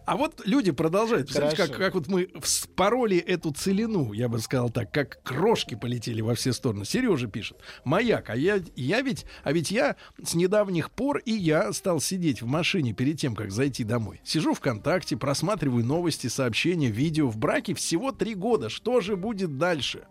[0.05, 1.27] А вот люди продолжают.
[1.27, 6.35] Представляете, как вот мы вспороли эту целину, я бы сказал так, как крошки полетели во
[6.35, 6.83] все стороны.
[6.83, 7.57] Сережа пишет.
[7.85, 12.41] Маяк, а я, я ведь, а ведь я с недавних пор и я стал сидеть
[12.41, 14.19] в машине перед тем, как зайти домой.
[14.25, 17.29] Сижу ВКонтакте, просматриваю новости, сообщения, видео.
[17.29, 18.67] В браке всего три года.
[18.67, 20.03] Что же будет дальше?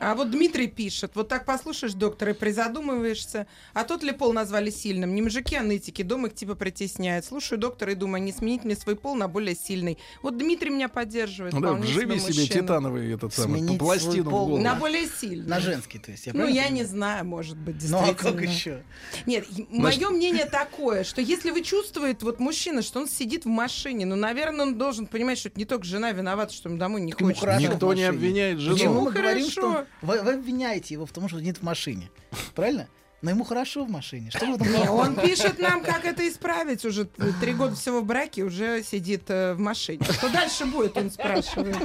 [0.00, 4.70] А вот Дмитрий пишет, вот так послушаешь доктора и призадумываешься, а тот ли пол назвали
[4.70, 5.14] сильным?
[5.14, 7.26] Не мужики, а нытики, дом их типа притесняет.
[7.26, 9.98] Слушаю доктора и думаю, не сменить мне свой пол на более сильный.
[10.22, 11.52] Вот Дмитрий меня поддерживает.
[11.52, 14.58] Ну да, вживи себе титановый этот самый Сменить пластину свой пол.
[14.58, 15.46] На более сильный.
[15.46, 16.26] На женский, то есть.
[16.26, 18.32] Я Ну, я не знаю, может быть, Ну а действительно.
[18.32, 18.82] как еще?
[19.26, 24.06] Нет, мое мнение такое, что если вы чувствуете, вот мужчина, что он сидит в машине,
[24.06, 27.12] ну, наверное, он должен понимать, что это не только жена виновата, что ему домой не
[27.18, 28.78] Ему хорошо Никто не обвиняет жену.
[28.84, 29.50] Ну, мы говорим, хорошо.
[29.50, 32.10] что вы, вы обвиняете его в том, что сидит в машине?
[32.54, 32.88] Правильно?
[33.22, 34.30] Но ему хорошо в машине.
[34.30, 36.84] Что в этом Не, он пишет нам, как это исправить.
[36.84, 37.04] Уже
[37.40, 40.04] три года всего в браке, уже сидит э, в машине.
[40.10, 41.76] Что дальше будет, он спрашивает.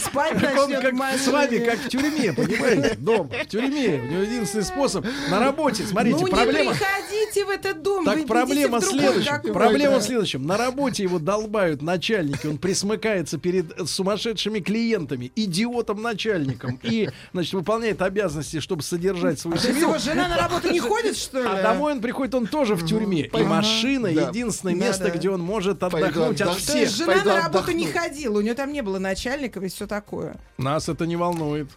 [0.00, 1.18] Спать Так он начнет как в машине.
[1.22, 2.96] с вами, как в тюрьме, понимаете?
[2.96, 4.00] Дома, в тюрьме.
[4.00, 5.84] У него единственный способ на работе.
[5.84, 6.72] Смотрите, ну проблема.
[6.72, 8.04] не приходите в этот дом.
[8.04, 9.32] Так проблема в следующем.
[9.32, 9.54] какой-то.
[9.54, 10.46] Проблема в следующем.
[10.46, 12.46] На работе его долбают начальники.
[12.46, 16.80] Он присмыкается перед сумасшедшими клиентами, идиотом начальником.
[16.82, 19.80] И, значит, выполняет обязанности, чтобы содержать свою семью.
[19.80, 21.48] его жена на работу не ходит, что ли?
[21.48, 23.26] А домой он приходит, он тоже в тюрьме.
[23.26, 26.66] И машина единственное место, где он может отдохнуть от отдохну.
[26.66, 27.08] То есть всех.
[27.08, 30.36] жена на работу не ходила, у нее там не было начальников и все такое.
[30.58, 31.68] Нас это не волнует.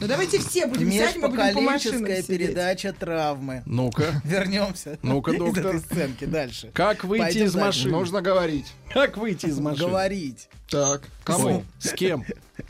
[0.00, 2.26] Ну давайте все будем сядем и будем по машинам сидеть.
[2.26, 3.62] передача травмы.
[3.66, 4.20] Ну-ка.
[4.24, 4.98] Вернемся.
[5.02, 5.66] Ну-ка, из доктор.
[5.66, 6.70] этой сценки дальше.
[6.74, 7.92] Как выйти Пойдем из машины?
[7.92, 8.66] Нужно говорить.
[8.92, 9.88] Как выйти из машины?
[9.88, 10.48] Говорить.
[10.68, 11.64] Так, кому?
[11.78, 12.24] С кем?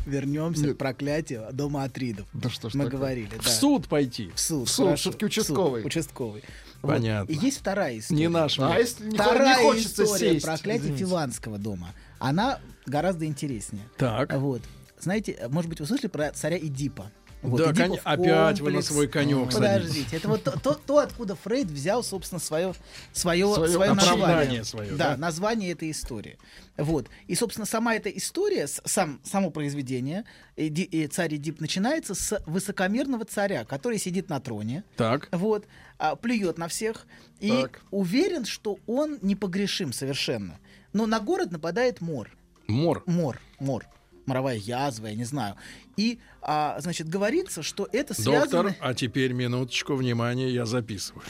[0.07, 0.74] Вернемся Нет.
[0.74, 2.27] к проклятию дома Атридов.
[2.33, 2.98] Да что ж Мы такое?
[2.98, 3.51] говорили, В да.
[3.51, 4.31] суд пойти.
[4.35, 4.68] В суд.
[4.68, 5.01] В суд, хорошо.
[5.11, 5.85] всё-таки В суд, участковый.
[5.87, 6.44] Участковый.
[6.83, 6.88] Вот.
[6.92, 7.33] Понятно.
[7.33, 8.20] И есть вторая история.
[8.20, 8.59] Не наш.
[8.59, 10.44] А если Вторая не хочется история сесть?
[10.46, 11.05] проклятия Извините.
[11.05, 11.88] Фиванского дома.
[12.18, 13.85] Она гораздо интереснее.
[13.96, 14.33] Так.
[14.35, 14.62] Вот.
[15.01, 17.11] Знаете, может быть, вы слышали про царя Эдипа?
[17.40, 21.68] Вот, Да, кон- опять вы на свой конек Подождите, это вот то, то, откуда Фрейд
[21.68, 22.74] взял, собственно, свое,
[23.12, 24.64] свое, свое оправдание название.
[24.64, 25.16] свое, да, да?
[25.16, 26.37] название этой истории.
[26.77, 27.09] Вот.
[27.29, 30.24] И, собственно, сама эта история, сам, само произведение,
[30.57, 35.29] Эди- э, царь Эдип, начинается с высокомерного царя, который сидит на троне, Так.
[35.31, 35.64] вот,
[35.98, 37.07] а, плюет на всех
[37.38, 37.83] и Так.
[37.92, 40.59] уверен, что он непогрешим совершенно.
[40.92, 42.31] Но на город нападает мор.
[42.66, 43.03] Мор.
[43.07, 43.87] Мор, мор.
[44.28, 45.56] Моровая язва, я не знаю.
[45.96, 48.64] И, а, значит, говорится, что это связано...
[48.64, 51.24] Доктор, а теперь минуточку внимания, я записываю.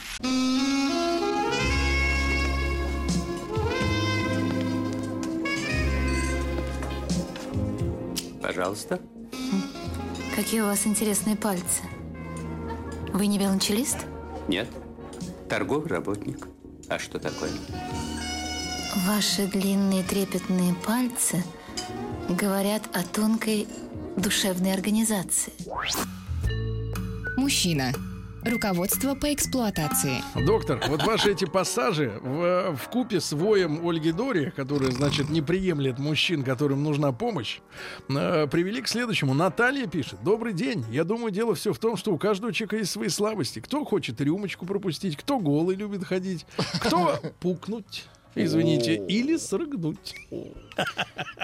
[8.41, 8.99] Пожалуйста.
[10.35, 11.83] Какие у вас интересные пальцы.
[13.13, 13.97] Вы не велончелист?
[14.47, 14.67] Нет.
[15.47, 16.47] Торговый работник.
[16.89, 17.51] А что такое?
[19.07, 21.43] Ваши длинные трепетные пальцы
[22.29, 23.67] говорят о тонкой
[24.15, 25.53] душевной организации.
[27.37, 27.91] Мужчина.
[28.45, 30.23] Руководство по эксплуатации.
[30.45, 35.41] Доктор, вот ваши эти пассажи в, в купе с воем Ольги Дори, которая, значит, не
[35.41, 37.59] приемлет мужчин, которым нужна помощь,
[38.09, 39.33] э, привели к следующему.
[39.33, 40.19] Наталья пишет.
[40.23, 40.85] Добрый день.
[40.89, 43.59] Я думаю, дело все в том, что у каждого человека есть свои слабости.
[43.59, 46.45] Кто хочет рюмочку пропустить, кто голый любит ходить,
[46.81, 48.05] кто пукнуть.
[48.35, 50.15] Извините, или срыгнуть.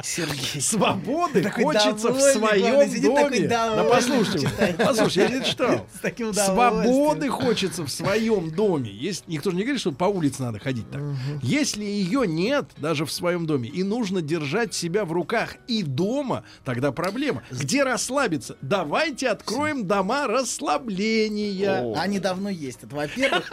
[0.03, 0.61] Сергей.
[0.61, 3.47] Свободы Такой хочется в своем доме.
[3.47, 3.85] Да
[4.25, 4.77] читает.
[4.77, 5.87] послушай, я не читал.
[6.33, 8.91] Свободы хочется в своем доме.
[8.91, 11.01] Есть, никто же не говорит, что по улице надо ходить так.
[11.41, 16.43] Если ее нет, даже в своем доме, и нужно держать себя в руках и дома,
[16.63, 17.43] тогда проблема.
[17.51, 18.57] Где расслабиться?
[18.61, 21.93] Давайте откроем дома расслабления.
[21.97, 23.49] Они давно есть, это во-первых.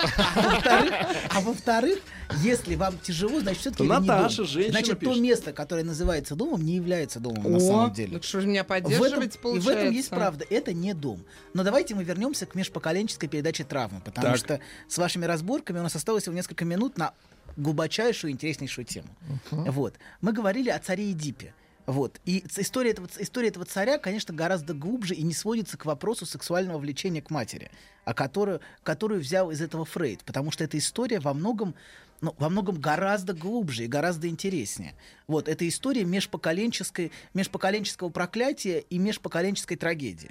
[1.31, 6.37] А во-вторых, а если вам тяжело, значит, все-таки Наташа, женщина, Значит, то место, которое называется
[6.37, 8.13] домом, не является домом на О, самом деле.
[8.15, 9.71] так что же меня В этом, поддерживать и получается?
[9.71, 11.25] в этом есть правда, это не дом.
[11.55, 14.37] Но давайте мы вернемся к межпоколенческой передаче травмы, потому Так.
[14.37, 17.15] что с вашими разборками у нас осталось всего несколько минут на
[17.57, 19.09] глубочайшую, интереснейшую тему.
[19.51, 19.95] Вот.
[20.21, 21.55] Мы говорили о царе Эдипе.
[21.85, 22.21] Вот.
[22.25, 26.79] И история этого, история этого царя, конечно, гораздо глубже и не сводится к вопросу сексуального
[26.79, 27.71] влечения к матери,
[28.05, 30.23] а которую, которую взял из этого Фрейд.
[30.25, 31.75] Потому что эта история во многом
[32.23, 34.95] ну, во многом гораздо глубже и гораздо интереснее.
[35.27, 40.31] Вот, это история межпоколенческой, межпоколенческого проклятия и межпоколенческой трагедии.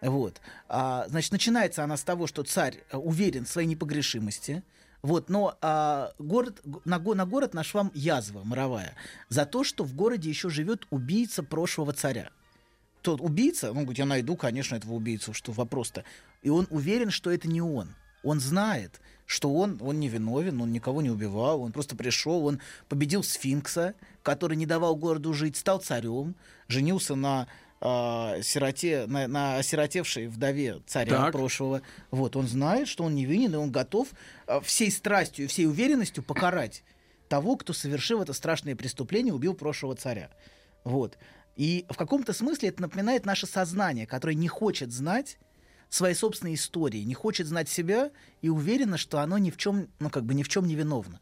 [0.00, 0.40] Вот.
[0.68, 4.62] А, значит, начинается она с того, что царь э, уверен в своей непогрешимости,
[5.00, 8.94] вот, но а, город, на, на город нашла язва моровая
[9.28, 12.30] за то, что в городе еще живет убийца прошлого царя.
[13.02, 16.04] Тот убийца, он говорит, я найду, конечно, этого убийцу, что вопрос-то.
[16.42, 17.94] И он уверен, что это не он.
[18.24, 22.60] Он знает, что он, он не виновен, он никого не убивал, он просто пришел, он
[22.88, 26.34] победил сфинкса, который не давал городу жить, стал царем,
[26.66, 27.46] женился на
[27.82, 31.32] а, сироте, на, на осиротевшей вдове царя Так.
[31.32, 31.82] прошлого.
[32.10, 34.08] Вот, он знает, что он невинен, и он готов
[34.46, 36.82] а, всей страстью и всей уверенностью покарать
[37.28, 40.30] того, кто совершил это страшное преступление, убил прошлого царя.
[40.84, 41.18] Вот.
[41.54, 45.36] И в каком-то смысле это напоминает наше сознание, которое не хочет знать
[45.88, 48.10] своей собственной истории, не хочет знать себя
[48.42, 51.20] и уверено, что оно ни в чем, ну как бы ни в чем не виновно.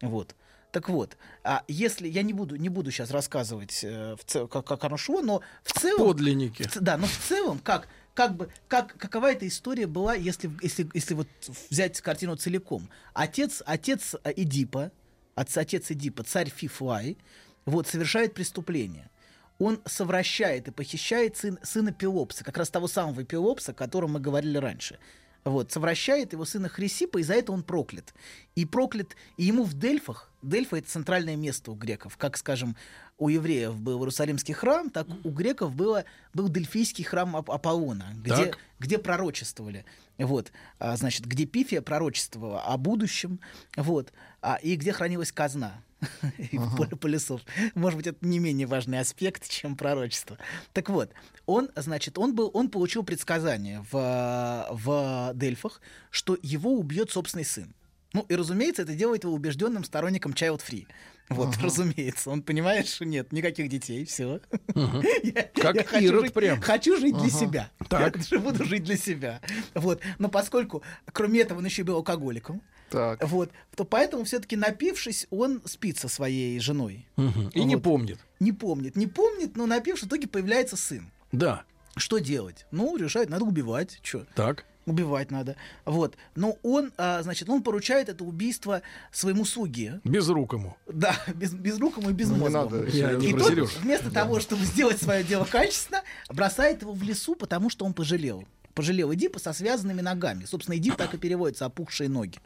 [0.00, 0.34] Вот.
[0.70, 4.66] Так вот, а если я не буду, не буду сейчас рассказывать, э, в цел- как,
[4.66, 6.64] как оно шло, но в целом Подлинники.
[6.64, 10.86] в да, но в целом, как, как бы, как, какова эта история была, если, если,
[10.92, 11.28] если вот
[11.70, 12.90] взять картину целиком.
[13.14, 14.92] Отец, отец Эдипа,
[15.36, 17.16] отц- отец Эдипа, царь Фифлай,
[17.64, 19.10] вот, совершает преступление.
[19.58, 24.20] Он совращает и похищает сын, сына Пелопса, как раз того самого Пелопса, о котором мы
[24.20, 24.98] говорили раньше.
[25.44, 28.12] Вот, совращает его сына Хрисипа, и за это он проклят.
[28.54, 32.76] И проклят, и ему в Дельфах, Дельфа— это центральное место у греков, как, скажем,
[33.18, 36.04] у евреев был Иерусалимский храм, так у греков было,
[36.34, 38.58] был Дельфийский храм Ап- Аполлона, где, Так.
[38.78, 39.84] где пророчествовали.
[40.18, 43.40] Вот, а, значит, где Пифия пророчествовала о будущем,
[43.76, 45.82] вот, а, и где хранилась казна.
[47.00, 47.42] Полюсов.
[47.74, 50.38] Может быть, это не менее важный аспект, чем пророчество.
[50.72, 51.10] Так вот,
[51.46, 55.80] он, значит, он был, он получил предсказание в, в Дельфах,
[56.10, 57.74] что его убьет собственный сын.
[58.14, 60.86] Ну, и, разумеется, это делает его убежденным сторонником child free.
[61.28, 62.30] Вот, разумеется.
[62.30, 64.40] Он понимает, что нет никаких детей, все.
[65.54, 66.60] Как Ирод прям.
[66.60, 67.70] Хочу жить для себя.
[67.88, 68.16] Так.
[68.30, 69.40] Я буду жить для себя.
[69.74, 70.00] Вот.
[70.18, 70.82] Но поскольку,
[71.12, 73.22] кроме этого, он еще был алкоголиком, Так.
[73.28, 77.06] вот, то поэтому все-таки напившись, он спит со своей женой.
[77.16, 77.48] Мгм.
[77.50, 77.84] И не Вот.
[77.84, 78.18] помнит.
[78.40, 81.10] Не помнит, не помнит, но напившись, в итоге появляется сын.
[81.32, 81.64] Да.
[81.96, 82.64] Что делать?
[82.70, 83.98] Ну, решает, надо убивать.
[84.02, 84.24] Что?
[84.34, 84.64] Так.
[84.88, 85.56] Убивать надо.
[85.84, 86.16] Вот.
[86.34, 88.80] Но он, а, значит, он поручает это убийство
[89.12, 90.00] своему слуге.
[90.04, 90.76] Безрукому.
[90.86, 92.86] Да, без, безрукому и Ну, не надо.
[92.86, 97.34] Я не И тот, вместо того, чтобы сделать свое дело качественно, бросает его в лесу,
[97.34, 98.44] потому что он пожалел.
[98.74, 100.44] Пожалел Эдипа со связанными ногами.
[100.44, 102.38] Собственно, Эдип так и переводится «опухшие ноги».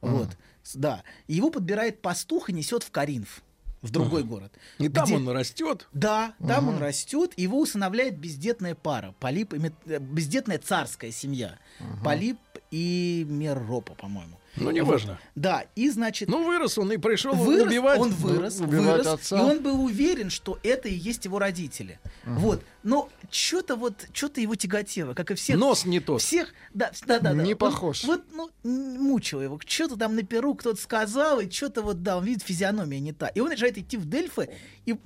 [0.00, 0.30] Вот,
[0.62, 1.02] С- да.
[1.28, 3.42] Его подбирает пастух и несет в Каринф,
[3.82, 4.52] в другой город.
[4.78, 5.86] И там где- он растет.
[5.92, 11.58] Да, там он растет, его усыновляет бездетная пара, Полип и Мет- э, бездетная царская семья,
[12.02, 12.38] Полип
[12.70, 14.38] и Меропа, по-моему.
[14.56, 15.18] Ну, неважно.
[15.34, 17.98] Да, и значит, Ну, вырос он и пришел вырос, убивать.
[18.00, 19.38] он вырос, вырос, отца.
[19.38, 22.00] и он был уверен, что это и есть его родители.
[22.24, 25.58] Вот, но что-то вот, что-то его тяготело, как и всех.
[25.58, 26.22] Нос не тот.
[26.22, 27.42] Всех, да, да, да, да.
[27.42, 28.04] Не Он похож.
[28.04, 29.60] Вот, ну, м, мучило его.
[29.66, 33.28] Что-то там на перу кто-то сказал, и что-то вот, да, он видит, физиономия не та.
[33.28, 34.48] И он решает идти в Дельфы
[34.86, 34.96] и,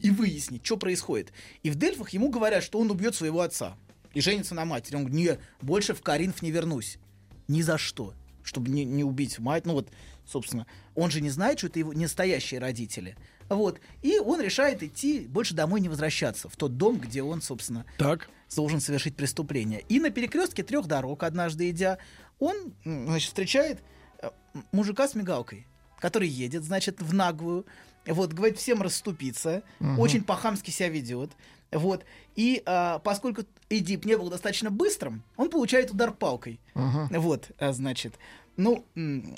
[0.00, 1.32] и выяснить, что происходит.
[1.62, 3.76] И в Дельфах ему говорят, что он убьет своего отца
[4.14, 4.96] и женится на матери.
[4.96, 6.98] Он говорит, не, больше в Каринф не вернусь.
[7.48, 8.14] Ни за что.
[8.42, 9.66] Чтобы не, не убить мать.
[9.66, 9.88] Ну вот,
[10.24, 13.16] собственно, он же не знает, что это его настоящие родители.
[13.48, 13.80] Вот.
[14.02, 18.28] И он решает идти, больше домой не возвращаться, в тот дом, где он, собственно, Так.
[18.54, 19.84] должен совершить преступление.
[19.88, 21.98] И на перекрестке трех дорог, однажды идя,
[22.38, 23.80] он, значит, встречает
[24.20, 24.30] э,
[24.72, 25.66] мужика с мигалкой,
[26.00, 27.66] который едет, значит, в наглую,
[28.06, 29.62] вот, говорит всем расступиться,
[29.98, 31.30] очень по-хамски себя ведет,
[31.72, 32.04] вот,
[32.34, 38.14] и а, поскольку Эдип не был достаточно быстрым, он получает удар палкой, вот, а, значит,
[38.56, 38.86] ну,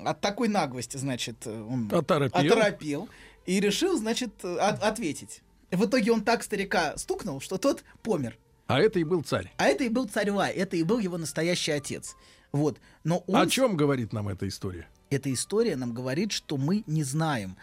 [0.01, 2.41] от такой наглости, значит, он Оторопел.
[2.53, 3.09] оторопел
[3.47, 5.43] и решил, значит, от- ответить.
[5.71, 8.39] В итоге он так старика стукнул, что тот помер.
[8.69, 9.53] А это и был царь.
[9.57, 12.15] А это и был царь Вай, это и был его настоящий отец.
[12.53, 12.79] Вот.
[13.05, 13.37] Но он...
[13.37, 14.87] О чем говорит нам эта история?
[15.11, 17.57] Эта история нам говорит, что мы не знаем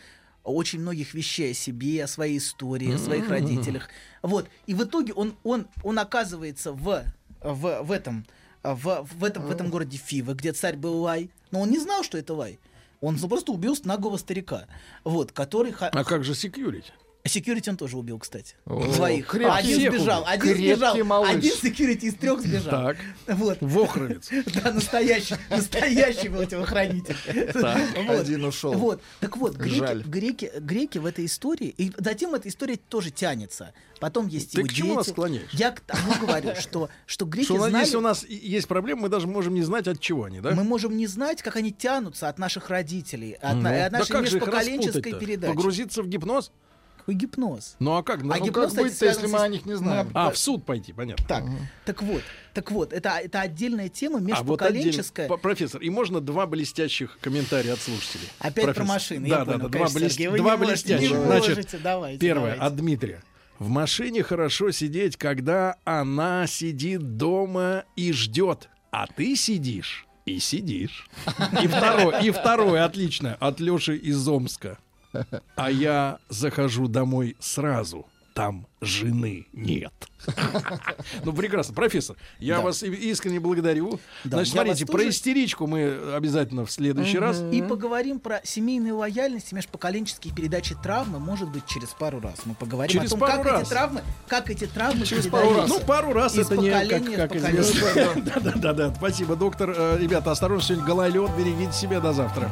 [0.52, 3.90] очень многих вещей о себе, о своей истории, о своих родителях.
[4.22, 4.50] Вот.
[4.68, 7.04] И в итоге он, он, он оказывается в,
[7.42, 8.26] в, в этом
[8.74, 11.30] в, в, этом, в этом городе Фива, где царь был Лай.
[11.52, 12.60] Но он не знал, что это Лай.
[13.02, 14.66] Он просто убил наглого старика,
[15.04, 15.74] вот, который...
[15.80, 16.92] А как же секьюрити?
[17.28, 18.56] Секьюрити он тоже убил, кстати.
[18.66, 19.28] О, Двоих.
[19.28, 21.30] крепкий один сбежал, один Крепкий сбежал, малыш.
[21.36, 22.70] один секьюрити из трех сбежал.
[22.72, 22.98] Так,
[23.28, 23.58] Вот.
[23.62, 24.30] Вохровец.
[24.64, 27.16] Да, настоящий, настоящий был телохранитель.
[27.56, 28.10] Вот.
[28.20, 28.74] Один ушел.
[28.74, 30.02] Вот, так вот, Жаль.
[30.04, 33.74] греки, греки, греки в этой истории, и затем эта история тоже тянется.
[34.00, 35.50] Потом есть Ты его к чему нас склоняешь?
[35.54, 37.84] Я к тому говорю, что, что греки Что у нас- знали...
[37.86, 40.52] если у нас есть проблемы, мы даже можем не знать, от чего они, да?
[40.52, 44.16] Мы можем не знать, как они тянутся от наших родителей, от, Ну, от да нашей
[44.24, 45.54] их межпоколенческой передачи.
[45.54, 46.52] Погрузиться в гипноз?
[47.06, 47.76] Какой гипноз.
[47.78, 48.24] Ну а как?
[48.24, 50.10] Ну, А ну, гипноз, как быть-то, если мы о них не знаем?
[50.16, 51.24] А, в суд пойти, понятно.
[51.28, 51.44] Так,
[51.86, 55.30] так вот, так вот, это, это отдельная тема А вот отдельно- межпоколенческая.
[55.38, 58.28] Профессор, и можно два блестящих комментария от слушателей?
[58.40, 58.88] Опять про Профессор.
[58.88, 59.30] машины.
[59.30, 60.66] Да, я да, понял, да, два, конечно, блес- Сергей, два не можете,
[60.98, 61.18] блестящих.
[61.20, 62.64] Значит, можете, давайте, первое давайте.
[62.64, 63.24] от Дмитрия.
[63.60, 71.08] В машине хорошо сидеть, когда она сидит дома и ждет, а ты сидишь и сидишь.
[71.62, 74.80] И второе, и второе, отлично, от Леши из Омска.
[75.56, 78.06] А я захожу домой сразу.
[78.34, 79.94] Там жены нет.
[81.24, 81.74] Ну, прекрасно.
[81.74, 82.64] Профессор, я Да.
[82.64, 84.00] вас искренне благодарю.
[84.26, 87.42] Да, Значит, смотрите, про тоже- истеричку мы обязательно в следующий раз.
[87.54, 92.40] И поговорим про семейную лояльность и межпоколенческие передачи травмы, может быть, через пару раз.
[92.46, 93.62] Мы поговорим Через о том, пару как раз.
[93.62, 95.70] эти травмы, как эти травмы Через пару раз.
[95.70, 98.22] Ну, пару раз Из это не как, как известно.
[98.44, 98.94] Да-да-да.
[98.96, 99.74] Спасибо, доктор.
[99.76, 101.32] Э, Ребята, осторожно, сегодня гололед.
[101.38, 102.00] Берегите себя.
[102.02, 102.52] До завтра.